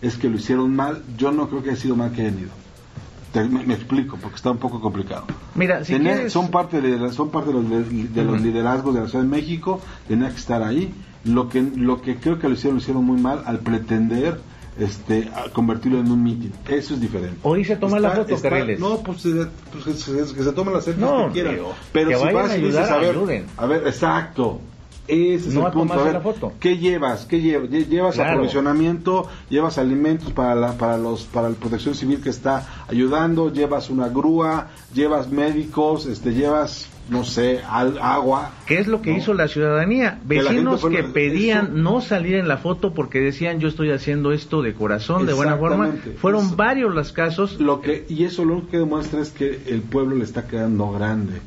es 0.00 0.16
que 0.16 0.30
lo 0.30 0.36
hicieron 0.36 0.74
mal. 0.74 1.02
Yo 1.18 1.30
no 1.30 1.48
creo 1.48 1.62
que 1.62 1.70
haya 1.70 1.80
sido 1.80 1.94
mal 1.94 2.12
que 2.12 2.22
hayan 2.22 2.38
ido. 2.38 3.60
me, 3.66 3.74
explico, 3.74 4.16
porque 4.16 4.36
está 4.36 4.50
un 4.50 4.58
poco 4.58 4.80
complicado. 4.80 5.26
Mira, 5.54 5.84
si 5.84 5.98
son 6.30 6.50
parte 6.50 6.80
de 6.80 7.12
son 7.12 7.30
parte 7.30 7.52
de 7.52 7.54
los, 7.54 8.14
de 8.14 8.24
los 8.24 8.40
liderazgos 8.40 8.94
de 8.94 9.02
la 9.02 9.08
Ciudad 9.08 9.24
de 9.24 9.30
México, 9.30 9.82
tenía 10.08 10.30
que 10.30 10.36
estar 10.36 10.62
ahí 10.62 10.90
lo 11.24 11.48
que, 11.48 11.62
lo 11.62 12.00
que 12.00 12.16
creo 12.16 12.38
que 12.38 12.48
lo 12.48 12.54
hicieron, 12.54 12.76
lo 12.76 12.82
hicieron 12.82 13.04
muy 13.04 13.20
mal 13.20 13.42
al 13.46 13.60
pretender 13.60 14.40
este, 14.78 15.28
convertirlo 15.52 15.98
en 15.98 16.10
un 16.10 16.22
meeting. 16.22 16.50
Eso 16.68 16.94
es 16.94 17.00
diferente. 17.00 17.38
O 17.42 17.54
dice 17.54 17.76
toma 17.76 17.98
la 17.98 18.10
foto, 18.10 18.40
Carriles. 18.40 18.78
No, 18.78 18.98
pues, 18.98 19.26
pues 19.72 19.84
que, 19.84 20.42
se, 20.42 20.52
tome 20.52 20.72
las 20.72 20.84
selfies 20.84 21.08
que 21.08 21.32
quieran. 21.32 21.58
Pero 21.92 22.18
si 22.18 22.32
vas 22.32 22.56
y 22.56 22.60
dices, 22.62 22.90
a 22.90 22.98
ver, 22.98 23.44
a 23.56 23.66
ver, 23.66 23.86
exacto. 23.86 24.60
Ese 25.08 25.48
es 25.48 25.54
el 25.56 25.64
punto. 25.72 25.94
A 25.94 26.02
ver, 26.02 26.20
foto. 26.20 26.52
¿Qué 26.60 26.76
llevas? 26.76 27.24
¿Qué 27.24 27.40
llevas? 27.40 27.70
¿Llevas 27.70 28.18
aprovisionamiento? 28.18 29.26
¿Llevas 29.48 29.78
alimentos 29.78 30.32
para 30.32 30.54
la, 30.54 30.72
para 30.72 30.98
los 30.98 31.24
para 31.24 31.48
la 31.48 31.54
protección 31.54 31.94
civil 31.94 32.20
que 32.20 32.28
está 32.28 32.84
ayudando? 32.86 33.50
¿Llevas 33.50 33.88
una 33.88 34.08
grúa? 34.08 34.68
¿Llevas 34.92 35.30
médicos? 35.30 36.04
Este, 36.04 36.34
¿Llevas 36.34 36.88
no 37.08 37.24
sé, 37.24 37.60
agua. 37.68 38.52
¿Qué 38.66 38.78
es 38.78 38.86
lo 38.86 39.02
que 39.02 39.12
hizo 39.12 39.34
la 39.34 39.48
ciudadanía? 39.48 40.18
Vecinos 40.24 40.84
que, 40.84 41.04
pedían 41.04 41.82
no 41.82 42.00
salir 42.00 42.36
en 42.36 42.48
la 42.48 42.58
foto 42.58 42.94
porque 42.94 43.20
decían 43.20 43.60
yo 43.60 43.68
estoy 43.68 43.90
haciendo 43.90 44.32
esto 44.32 44.62
de 44.62 44.74
corazón, 44.74 45.26
de 45.26 45.32
buena 45.32 45.56
forma. 45.56 45.94
Fueron 46.20 46.56
varios 46.56 46.94
los 46.94 47.12
casos. 47.12 47.60
Lo 47.60 47.80
que, 47.80 48.04
y 48.08 48.24
eso 48.24 48.44
lo 48.44 48.68
que 48.68 48.78
demuestra 48.78 49.20
es 49.20 49.30
que 49.30 49.62
el 49.66 49.82
pueblo 49.82 50.16
le 50.16 50.24
está 50.24 50.46
quedando 50.46 50.90
grande 50.92 51.40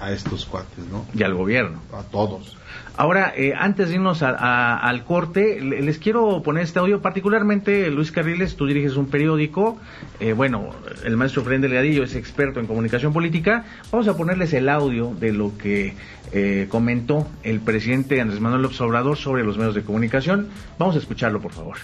a 0.00 0.12
estos 0.12 0.46
cuates, 0.46 0.86
¿no? 0.90 1.04
Y 1.14 1.22
al 1.22 1.34
gobierno. 1.34 1.80
A 1.92 2.02
todos. 2.02 2.56
Ahora, 2.96 3.32
eh, 3.36 3.54
antes 3.56 3.88
de 3.88 3.94
irnos 3.94 4.22
al 4.22 5.04
corte, 5.04 5.60
les 5.60 5.98
quiero 5.98 6.42
poner 6.42 6.64
este 6.64 6.78
audio, 6.78 7.00
particularmente 7.00 7.90
Luis 7.90 8.12
Carriles, 8.12 8.56
tú 8.56 8.66
diriges 8.66 8.96
un 8.96 9.06
periódico, 9.06 9.78
eh, 10.18 10.32
bueno, 10.32 10.70
el 11.04 11.16
maestro 11.16 11.42
Fren 11.42 11.62
Delgadillo 11.62 12.02
es 12.02 12.14
experto 12.14 12.60
en 12.60 12.66
comunicación 12.66 13.12
política, 13.12 13.64
vamos 13.90 14.06
a 14.08 14.16
ponerles 14.16 14.52
el 14.52 14.68
audio 14.68 15.14
de 15.18 15.32
lo 15.32 15.56
que 15.56 15.94
eh, 16.32 16.66
comentó 16.68 17.26
el 17.42 17.60
presidente 17.60 18.20
Andrés 18.20 18.40
Manuel 18.40 18.62
López 18.62 18.80
Obrador 18.82 19.16
sobre 19.16 19.44
los 19.44 19.56
medios 19.56 19.74
de 19.74 19.82
comunicación, 19.82 20.48
vamos 20.78 20.96
a 20.96 20.98
escucharlo, 20.98 21.40
por 21.40 21.52
favor. 21.52 21.78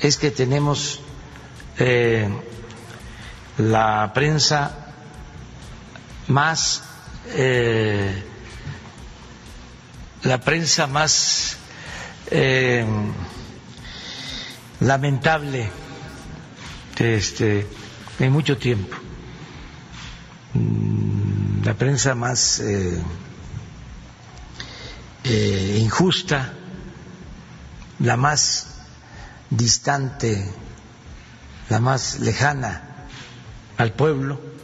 Es 0.00 0.16
que 0.16 0.30
tenemos 0.30 1.02
la 3.58 4.12
prensa 4.14 4.94
más 6.28 6.95
la 10.22 10.40
prensa 10.40 10.86
más 10.86 11.56
eh, 12.30 12.84
lamentable 14.80 15.70
este, 16.98 17.66
en 18.18 18.32
mucho 18.32 18.56
tiempo, 18.58 18.96
mm, 20.54 21.62
la 21.64 21.74
prensa 21.74 22.14
más 22.14 22.60
eh, 22.60 23.02
eh, 25.24 25.78
injusta, 25.80 26.52
la 28.00 28.16
más 28.16 28.68
distante, 29.50 30.50
la 31.68 31.80
más 31.80 32.18
lejana 32.20 33.06
al 33.76 33.92
pueblo 33.92 34.55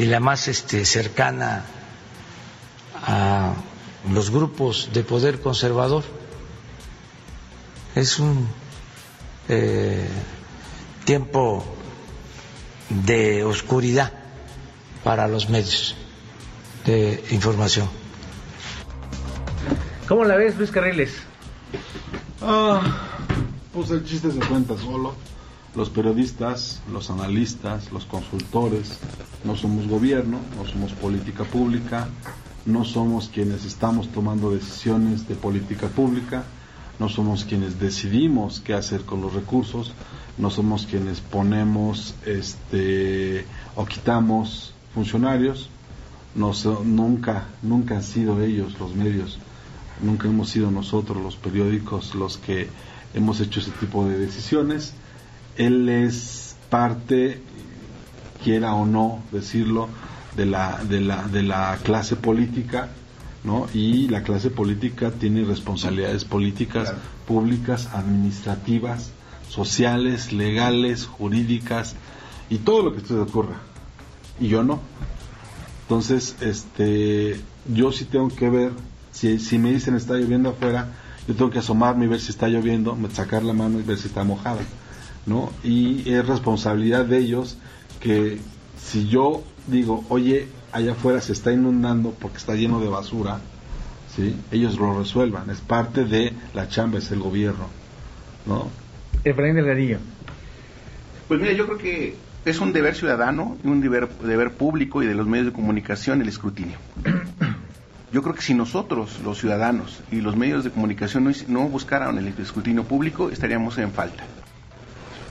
y 0.00 0.06
la 0.06 0.20
más 0.20 0.48
este, 0.48 0.84
cercana 0.84 1.64
a 2.94 3.54
los 4.10 4.30
grupos 4.30 4.90
de 4.92 5.02
poder 5.02 5.40
conservador. 5.40 6.04
Es 7.94 8.18
un 8.18 8.48
eh, 9.48 10.08
tiempo 11.04 11.64
de 12.88 13.44
oscuridad 13.44 14.12
para 15.04 15.28
los 15.28 15.48
medios 15.48 15.94
de 16.86 17.24
información. 17.30 17.88
¿Cómo 20.08 20.24
la 20.24 20.36
ves, 20.36 20.56
Luis 20.56 20.70
Carriles? 20.70 21.14
Ah, 22.40 22.80
pues 23.72 23.90
el 23.90 24.04
chiste 24.04 24.30
se 24.30 24.40
cuenta 24.40 24.76
solo. 24.76 25.14
Los 25.74 25.88
periodistas, 25.88 26.82
los 26.92 27.10
analistas, 27.10 27.92
los 27.92 28.04
consultores, 28.04 28.98
no 29.44 29.56
somos 29.56 29.88
gobierno, 29.88 30.38
no 30.56 30.66
somos 30.66 30.92
política 30.92 31.44
pública, 31.44 32.08
no 32.66 32.84
somos 32.84 33.28
quienes 33.28 33.64
estamos 33.64 34.08
tomando 34.08 34.50
decisiones 34.50 35.26
de 35.28 35.34
política 35.34 35.88
pública, 35.88 36.44
no 36.98 37.08
somos 37.08 37.44
quienes 37.44 37.80
decidimos 37.80 38.60
qué 38.60 38.74
hacer 38.74 39.02
con 39.02 39.20
los 39.22 39.32
recursos, 39.32 39.92
no 40.38 40.50
somos 40.50 40.86
quienes 40.86 41.20
ponemos 41.20 42.14
este 42.26 43.44
o 43.74 43.84
quitamos 43.86 44.74
funcionarios, 44.94 45.68
no 46.34 46.52
nunca 46.84 47.48
nunca 47.62 47.96
han 47.96 48.02
sido 48.02 48.40
ellos 48.40 48.78
los 48.78 48.94
medios, 48.94 49.38
nunca 50.02 50.28
hemos 50.28 50.50
sido 50.50 50.70
nosotros 50.70 51.22
los 51.22 51.36
periódicos 51.36 52.14
los 52.14 52.38
que 52.38 52.68
hemos 53.14 53.40
hecho 53.40 53.60
ese 53.60 53.70
tipo 53.72 54.06
de 54.06 54.18
decisiones. 54.18 54.94
Él 55.56 55.88
es 55.88 56.56
parte, 56.70 57.40
quiera 58.42 58.74
o 58.74 58.86
no 58.86 59.22
decirlo, 59.30 59.88
de 60.36 60.46
la, 60.46 60.82
de 60.82 61.00
la, 61.00 61.22
de 61.28 61.42
la 61.42 61.78
clase 61.82 62.16
política, 62.16 62.88
¿no? 63.44 63.66
Y 63.74 64.08
la 64.08 64.22
clase 64.22 64.50
política 64.50 65.10
tiene 65.10 65.44
responsabilidades 65.44 66.24
políticas, 66.24 66.94
públicas, 67.26 67.88
administrativas, 67.92 69.10
sociales, 69.48 70.32
legales, 70.32 71.06
jurídicas 71.06 71.94
y 72.48 72.58
todo 72.58 72.82
lo 72.82 72.94
que 72.94 73.00
se 73.00 73.14
ocurra. 73.14 73.56
Y 74.40 74.48
yo 74.48 74.62
no. 74.62 74.80
Entonces, 75.82 76.36
este, 76.40 77.38
yo 77.72 77.92
sí 77.92 78.06
tengo 78.06 78.28
que 78.28 78.48
ver, 78.48 78.72
si, 79.10 79.38
si 79.38 79.58
me 79.58 79.72
dicen 79.72 79.94
está 79.94 80.14
lloviendo 80.14 80.50
afuera, 80.50 80.88
yo 81.28 81.34
tengo 81.34 81.50
que 81.50 81.58
asomarme 81.58 82.06
y 82.06 82.08
ver 82.08 82.20
si 82.20 82.30
está 82.30 82.48
lloviendo, 82.48 82.96
sacar 83.12 83.42
la 83.42 83.52
mano 83.52 83.78
y 83.78 83.82
ver 83.82 83.98
si 83.98 84.08
está 84.08 84.24
mojada, 84.24 84.60
¿no? 85.26 85.52
Y 85.62 86.10
es 86.10 86.26
responsabilidad 86.26 87.04
de 87.04 87.18
ellos 87.18 87.58
que 88.00 88.38
si 88.78 89.08
yo 89.08 89.42
digo, 89.66 90.04
oye, 90.08 90.48
allá 90.72 90.92
afuera 90.92 91.20
se 91.20 91.32
está 91.32 91.52
inundando 91.52 92.14
porque 92.18 92.38
está 92.38 92.54
lleno 92.54 92.80
de 92.80 92.88
basura, 92.88 93.38
¿sí? 94.14 94.36
ellos 94.50 94.78
lo 94.78 94.98
resuelvan, 94.98 95.50
es 95.50 95.60
parte 95.60 96.04
de 96.04 96.32
la 96.54 96.68
chamba, 96.68 96.98
es 96.98 97.10
el 97.10 97.20
gobierno. 97.20 97.68
¿no? 98.46 98.68
Efraín 99.24 99.54
Delgadillo. 99.54 99.98
Pues 101.28 101.40
mira, 101.40 101.52
yo 101.52 101.66
creo 101.66 101.78
que 101.78 102.16
es 102.44 102.60
un 102.60 102.72
deber 102.72 102.94
ciudadano 102.94 103.56
y 103.62 103.68
un 103.68 103.80
deber, 103.80 104.08
deber 104.18 104.52
público 104.52 105.02
y 105.02 105.06
de 105.06 105.14
los 105.14 105.26
medios 105.26 105.46
de 105.46 105.52
comunicación 105.52 106.20
el 106.20 106.28
escrutinio. 106.28 106.78
Yo 108.12 108.22
creo 108.22 108.34
que 108.34 108.42
si 108.42 108.52
nosotros, 108.52 109.20
los 109.24 109.38
ciudadanos 109.38 110.02
y 110.10 110.20
los 110.20 110.36
medios 110.36 110.64
de 110.64 110.70
comunicación, 110.70 111.24
no, 111.24 111.30
no 111.48 111.68
buscaran 111.68 112.18
el 112.18 112.28
escrutinio 112.28 112.84
público, 112.84 113.30
estaríamos 113.30 113.78
en 113.78 113.90
falta. 113.90 114.24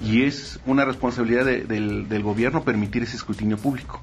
Y 0.03 0.23
es 0.23 0.59
una 0.65 0.85
responsabilidad 0.85 1.45
del, 1.45 2.09
del 2.09 2.23
gobierno 2.23 2.63
permitir 2.63 3.03
ese 3.03 3.15
escrutinio 3.15 3.57
público. 3.57 4.01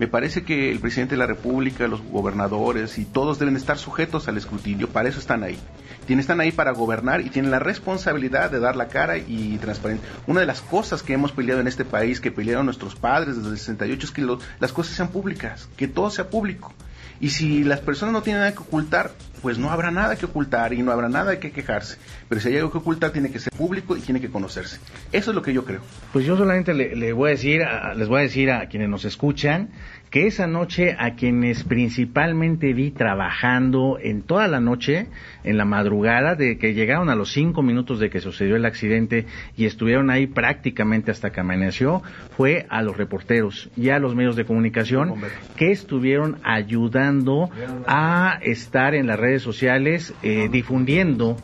Me 0.00 0.08
parece 0.08 0.44
que 0.44 0.70
el 0.70 0.80
presidente 0.80 1.14
de 1.14 1.18
la 1.18 1.26
República, 1.26 1.86
los 1.86 2.00
gobernadores 2.00 2.96
y 2.96 3.04
todos 3.04 3.38
deben 3.38 3.56
estar 3.56 3.76
sujetos 3.76 4.28
al 4.28 4.38
escrutinio, 4.38 4.88
para 4.88 5.10
eso 5.10 5.18
están 5.18 5.42
ahí. 5.42 5.58
Tienen, 6.06 6.20
están 6.20 6.40
ahí 6.40 6.52
para 6.52 6.70
gobernar 6.70 7.20
y 7.20 7.28
tienen 7.28 7.50
la 7.50 7.58
responsabilidad 7.58 8.50
de 8.50 8.60
dar 8.60 8.76
la 8.76 8.88
cara 8.88 9.18
y 9.18 9.58
transparencia. 9.58 10.08
Una 10.26 10.40
de 10.40 10.46
las 10.46 10.62
cosas 10.62 11.02
que 11.02 11.12
hemos 11.12 11.32
peleado 11.32 11.60
en 11.60 11.68
este 11.68 11.84
país, 11.84 12.18
que 12.18 12.32
pelearon 12.32 12.64
nuestros 12.64 12.94
padres 12.96 13.36
desde 13.36 13.50
el 13.50 13.58
68, 13.58 14.06
es 14.06 14.10
que 14.10 14.38
las 14.58 14.72
cosas 14.72 14.96
sean 14.96 15.08
públicas, 15.08 15.68
que 15.76 15.86
todo 15.86 16.10
sea 16.10 16.30
público. 16.30 16.72
Y 17.20 17.28
si 17.28 17.62
las 17.64 17.80
personas 17.80 18.14
no 18.14 18.22
tienen 18.22 18.40
nada 18.40 18.52
que 18.52 18.60
ocultar, 18.60 19.12
pues 19.42 19.58
no 19.58 19.70
habrá 19.70 19.90
nada 19.90 20.16
que 20.16 20.26
ocultar 20.26 20.72
y 20.72 20.82
no 20.82 20.92
habrá 20.92 21.08
nada 21.08 21.38
que 21.38 21.50
quejarse. 21.50 21.98
Pero 22.28 22.40
si 22.40 22.48
hay 22.48 22.56
algo 22.56 22.70
que 22.70 22.78
ocultar, 22.78 23.10
tiene 23.10 23.30
que 23.30 23.38
ser 23.38 23.52
público 23.52 23.96
y 23.96 24.00
tiene 24.00 24.20
que 24.20 24.30
conocerse. 24.30 24.78
Eso 25.12 25.30
es 25.30 25.34
lo 25.34 25.42
que 25.42 25.52
yo 25.52 25.64
creo. 25.64 25.80
Pues 26.12 26.24
yo 26.24 26.36
solamente 26.36 26.74
le, 26.74 27.12
voy 27.12 27.28
a 27.28 27.30
decir, 27.32 27.62
les 27.96 28.08
voy 28.08 28.20
a 28.20 28.22
decir 28.22 28.50
a 28.50 28.68
quienes 28.68 28.88
nos 28.88 29.04
escuchan 29.04 29.70
que 30.10 30.26
esa 30.26 30.48
noche 30.48 30.96
a 30.98 31.14
quienes 31.14 31.62
principalmente 31.62 32.72
vi 32.72 32.90
trabajando 32.90 33.96
en 34.02 34.22
toda 34.22 34.48
la 34.48 34.60
noche, 34.60 35.06
en 35.44 35.56
la 35.56 35.64
madrugada, 35.64 36.34
de 36.34 36.58
que 36.58 36.74
llegaron 36.74 37.10
a 37.10 37.14
los 37.14 37.32
cinco 37.32 37.62
minutos 37.62 38.00
de 38.00 38.10
que 38.10 38.20
sucedió 38.20 38.56
el 38.56 38.64
accidente 38.64 39.26
y 39.56 39.66
estuvieron 39.66 40.10
ahí 40.10 40.26
prácticamente 40.26 41.12
hasta 41.12 41.30
que 41.30 41.40
amaneció, 41.40 42.02
fue 42.36 42.66
a 42.70 42.82
los 42.82 42.96
reporteros 42.96 43.70
y 43.76 43.90
a 43.90 44.00
los 44.00 44.16
medios 44.16 44.34
de 44.34 44.44
comunicación 44.44 45.14
que 45.56 45.70
estuvieron 45.70 46.38
ayudando 46.42 47.48
a 47.86 48.40
estar 48.42 48.94
en 48.94 49.06
las 49.06 49.18
redes 49.30 49.42
sociales 49.42 50.12
eh, 50.22 50.48
difundiendo 50.50 51.36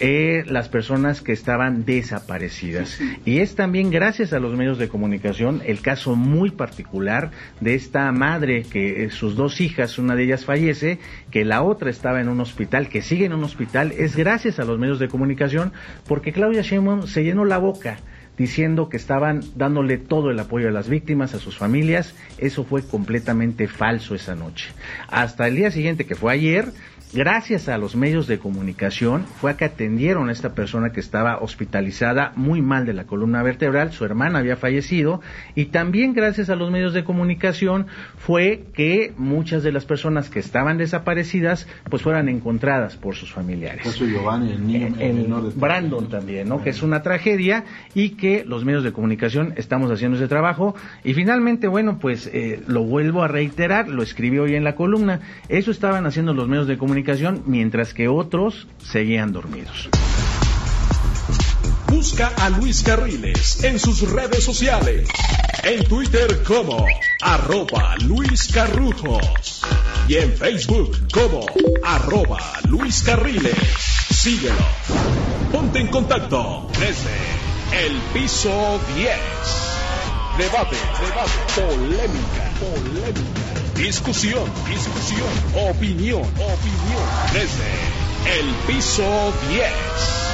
eh, 0.00 0.44
las 0.46 0.70
personas 0.70 1.20
que 1.20 1.32
estaban 1.32 1.84
desaparecidas. 1.84 2.98
Y 3.26 3.40
es 3.40 3.54
también 3.54 3.90
gracias 3.90 4.32
a 4.32 4.38
los 4.38 4.56
medios 4.56 4.78
de 4.78 4.88
comunicación 4.88 5.60
el 5.66 5.80
caso 5.80 6.16
muy 6.16 6.50
particular 6.50 7.30
de 7.60 7.74
esta 7.74 8.10
madre 8.12 8.62
que 8.62 9.04
eh, 9.04 9.10
sus 9.10 9.36
dos 9.36 9.60
hijas, 9.60 9.98
una 9.98 10.16
de 10.16 10.24
ellas 10.24 10.46
fallece, 10.46 10.98
que 11.30 11.44
la 11.44 11.62
otra 11.62 11.90
estaba 11.90 12.22
en 12.22 12.28
un 12.28 12.40
hospital, 12.40 12.88
que 12.88 13.02
sigue 13.02 13.26
en 13.26 13.34
un 13.34 13.44
hospital, 13.44 13.92
es 13.92 14.16
gracias 14.16 14.58
a 14.58 14.64
los 14.64 14.78
medios 14.78 14.98
de 14.98 15.08
comunicación, 15.08 15.72
porque 16.08 16.32
Claudia 16.32 16.62
Sheinbaum 16.62 17.06
se 17.06 17.24
llenó 17.24 17.44
la 17.44 17.58
boca 17.58 17.98
diciendo 18.36 18.88
que 18.88 18.96
estaban 18.96 19.40
dándole 19.54 19.98
todo 19.98 20.30
el 20.30 20.38
apoyo 20.38 20.68
a 20.68 20.72
las 20.72 20.88
víctimas, 20.88 21.34
a 21.34 21.38
sus 21.38 21.56
familias. 21.56 22.14
Eso 22.38 22.64
fue 22.64 22.82
completamente 22.82 23.68
falso 23.68 24.14
esa 24.14 24.34
noche. 24.34 24.70
Hasta 25.08 25.46
el 25.46 25.56
día 25.56 25.70
siguiente, 25.70 26.06
que 26.06 26.14
fue 26.14 26.32
ayer, 26.32 26.72
gracias 27.14 27.68
a 27.68 27.78
los 27.78 27.96
medios 27.96 28.26
de 28.26 28.38
comunicación 28.38 29.24
fue 29.40 29.52
a 29.52 29.56
que 29.56 29.64
atendieron 29.64 30.28
a 30.28 30.32
esta 30.32 30.54
persona 30.54 30.90
que 30.90 31.00
estaba 31.00 31.38
hospitalizada 31.38 32.32
muy 32.36 32.60
mal 32.60 32.86
de 32.86 32.92
la 32.92 33.04
columna 33.04 33.42
vertebral, 33.42 33.92
su 33.92 34.04
hermana 34.04 34.40
había 34.40 34.56
fallecido. 34.56 35.20
Y 35.54 35.66
también 35.66 36.12
gracias 36.12 36.50
a 36.50 36.56
los 36.56 36.70
medios 36.70 36.92
de 36.92 37.04
comunicación 37.04 37.86
fue 38.18 38.64
que 38.74 39.12
muchas 39.16 39.62
de 39.62 39.72
las 39.72 39.84
personas 39.84 40.28
que 40.28 40.40
estaban 40.40 40.78
desaparecidas 40.78 41.68
pues 41.88 42.02
fueran 42.02 42.28
encontradas 42.28 42.96
por 42.96 43.14
sus 43.14 43.32
familiares. 43.32 43.98
Giovanni, 43.98 44.52
el 44.52 44.66
niño, 44.66 44.94
eh, 44.98 45.52
Brandon 45.54 46.08
también, 46.08 46.48
¿no? 46.48 46.62
Que 46.62 46.70
es 46.70 46.82
una 46.82 47.02
tragedia 47.02 47.64
y 47.94 48.10
que 48.10 48.44
los 48.44 48.64
medios 48.64 48.84
de 48.84 48.92
comunicación 48.92 49.54
estamos 49.56 49.90
haciendo 49.90 50.16
ese 50.16 50.28
trabajo. 50.28 50.74
Y 51.04 51.14
finalmente, 51.14 51.68
bueno, 51.68 51.98
pues 51.98 52.28
eh, 52.32 52.62
lo 52.66 52.84
vuelvo 52.84 53.22
a 53.22 53.28
reiterar, 53.28 53.88
lo 53.88 54.02
escribí 54.02 54.38
hoy 54.38 54.54
en 54.54 54.64
la 54.64 54.74
columna, 54.74 55.20
eso 55.48 55.70
estaban 55.70 56.06
haciendo 56.06 56.34
los 56.34 56.48
medios 56.48 56.66
de 56.66 56.78
mientras 57.46 57.94
que 57.94 58.08
otros 58.08 58.66
seguían 58.82 59.32
dormidos. 59.32 59.88
Busca 61.88 62.32
a 62.36 62.50
Luis 62.50 62.82
Carriles 62.82 63.62
en 63.64 63.78
sus 63.78 64.10
redes 64.10 64.42
sociales. 64.42 65.08
En 65.62 65.84
Twitter 65.84 66.42
como 66.42 66.84
arroba 67.22 67.96
Luis 68.04 68.50
Carrujos. 68.52 69.62
Y 70.08 70.16
en 70.16 70.32
Facebook 70.36 70.96
como 71.12 71.46
arroba 71.82 72.40
Luis 72.68 73.02
Carriles. 73.02 73.54
Síguelo. 74.10 74.66
Ponte 75.52 75.78
en 75.78 75.88
contacto 75.88 76.68
desde 76.72 77.86
el 77.86 77.96
piso 78.12 78.80
10. 78.96 79.08
Debate, 80.38 80.76
debate, 81.00 81.32
polémica, 81.54 82.50
polémica 82.58 83.63
Discusión, 83.76 84.44
discusión, 84.68 85.28
opinión, 85.68 86.22
opinión. 86.22 87.04
Desde 87.32 88.38
el 88.38 88.54
piso 88.66 89.32
10 89.50 90.33